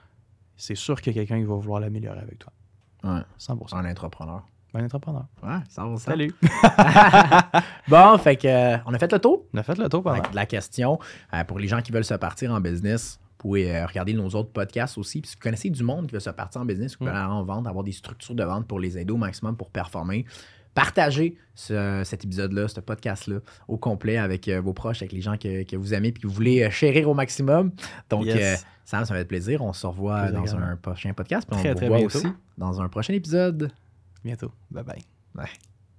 c'est 0.62 0.74
sûr 0.76 1.00
qu'il 1.00 1.12
y 1.14 1.18
a 1.18 1.22
quelqu'un 1.22 1.38
qui 1.40 1.46
va 1.46 1.54
vouloir 1.56 1.80
l'améliorer 1.80 2.20
avec 2.20 2.38
toi. 2.38 2.52
Ouais. 3.04 3.20
100%. 3.38 3.74
Un 3.76 3.90
entrepreneur. 3.90 4.42
Un 4.74 4.84
entrepreneur. 4.84 5.24
Ouais, 5.42 5.58
ça 5.68 5.84
va, 5.84 5.96
ça. 5.96 6.12
Salut. 6.12 6.32
bon, 7.88 8.16
fait 8.18 8.36
que, 8.36 8.46
euh, 8.48 8.76
on 8.86 8.94
a 8.94 8.98
fait 8.98 9.10
le 9.12 9.18
tour 9.18 9.44
On 9.54 9.58
a 9.58 9.62
fait 9.62 9.78
le 9.78 9.88
tour 9.88 10.02
que 10.04 10.30
de 10.30 10.36
la 10.36 10.46
question. 10.46 10.98
Euh, 11.34 11.44
pour 11.44 11.58
les 11.58 11.68
gens 11.68 11.82
qui 11.82 11.92
veulent 11.92 12.04
se 12.04 12.14
partir 12.14 12.52
en 12.52 12.60
business, 12.60 13.18
vous 13.22 13.36
pouvez 13.48 13.74
euh, 13.76 13.86
regarder 13.86 14.14
nos 14.14 14.28
autres 14.30 14.50
podcasts 14.52 14.96
aussi. 14.98 15.20
Puis 15.20 15.30
si 15.30 15.36
vous 15.36 15.42
connaissez 15.42 15.68
du 15.70 15.82
monde 15.82 16.06
qui 16.06 16.14
veut 16.14 16.20
se 16.20 16.30
partir 16.30 16.60
en 16.60 16.64
business, 16.64 16.92
vous 16.92 16.98
pouvez 16.98 17.10
Mm. 17.10 17.14
aller 17.16 17.32
en 17.32 17.44
vente, 17.44 17.66
avoir 17.66 17.84
des 17.84 17.92
structures 17.92 18.34
de 18.34 18.44
vente 18.44 18.66
pour 18.66 18.78
les 18.80 18.96
aider 18.98 19.12
au 19.12 19.16
maximum 19.18 19.56
pour 19.56 19.68
performer. 19.70 20.24
Partagez 20.74 21.36
ce- 21.54 22.00
cet 22.04 22.24
épisode-là, 22.24 22.66
ce 22.68 22.80
podcast-là 22.80 23.40
au 23.68 23.76
complet 23.76 24.16
avec 24.16 24.48
euh, 24.48 24.60
vos 24.60 24.72
proches, 24.72 25.02
avec 25.02 25.12
les 25.12 25.20
gens 25.20 25.36
que, 25.36 25.64
que 25.64 25.76
vous 25.76 25.92
aimez 25.92 26.08
et 26.08 26.12
que 26.14 26.26
vous 26.26 26.32
voulez 26.32 26.62
euh, 26.62 26.70
chérir 26.70 27.10
au 27.10 27.14
maximum. 27.14 27.72
Donc, 28.08 28.24
Yes. 28.24 28.36
euh, 28.62 28.66
Sam, 28.84 29.04
ça 29.04 29.14
va 29.14 29.20
être 29.20 29.28
plaisir. 29.28 29.62
On 29.62 29.72
se 29.72 29.86
revoit 29.86 30.22
Plaisir 30.28 30.42
dans 30.42 30.56
un 30.56 30.76
prochain 30.76 31.12
podcast. 31.12 31.46
Puis 31.48 31.56
on 31.56 31.60
Très, 31.60 31.72
vous 31.72 31.76
très 31.76 31.88
revoit 31.88 32.06
aussi 32.06 32.26
dans 32.58 32.80
un 32.80 32.88
prochain 32.88 33.14
épisode. 33.14 33.70
Bientôt. 34.24 34.52
Bye 34.70 34.84
bye. 34.84 35.02
Ouais. 35.36 35.50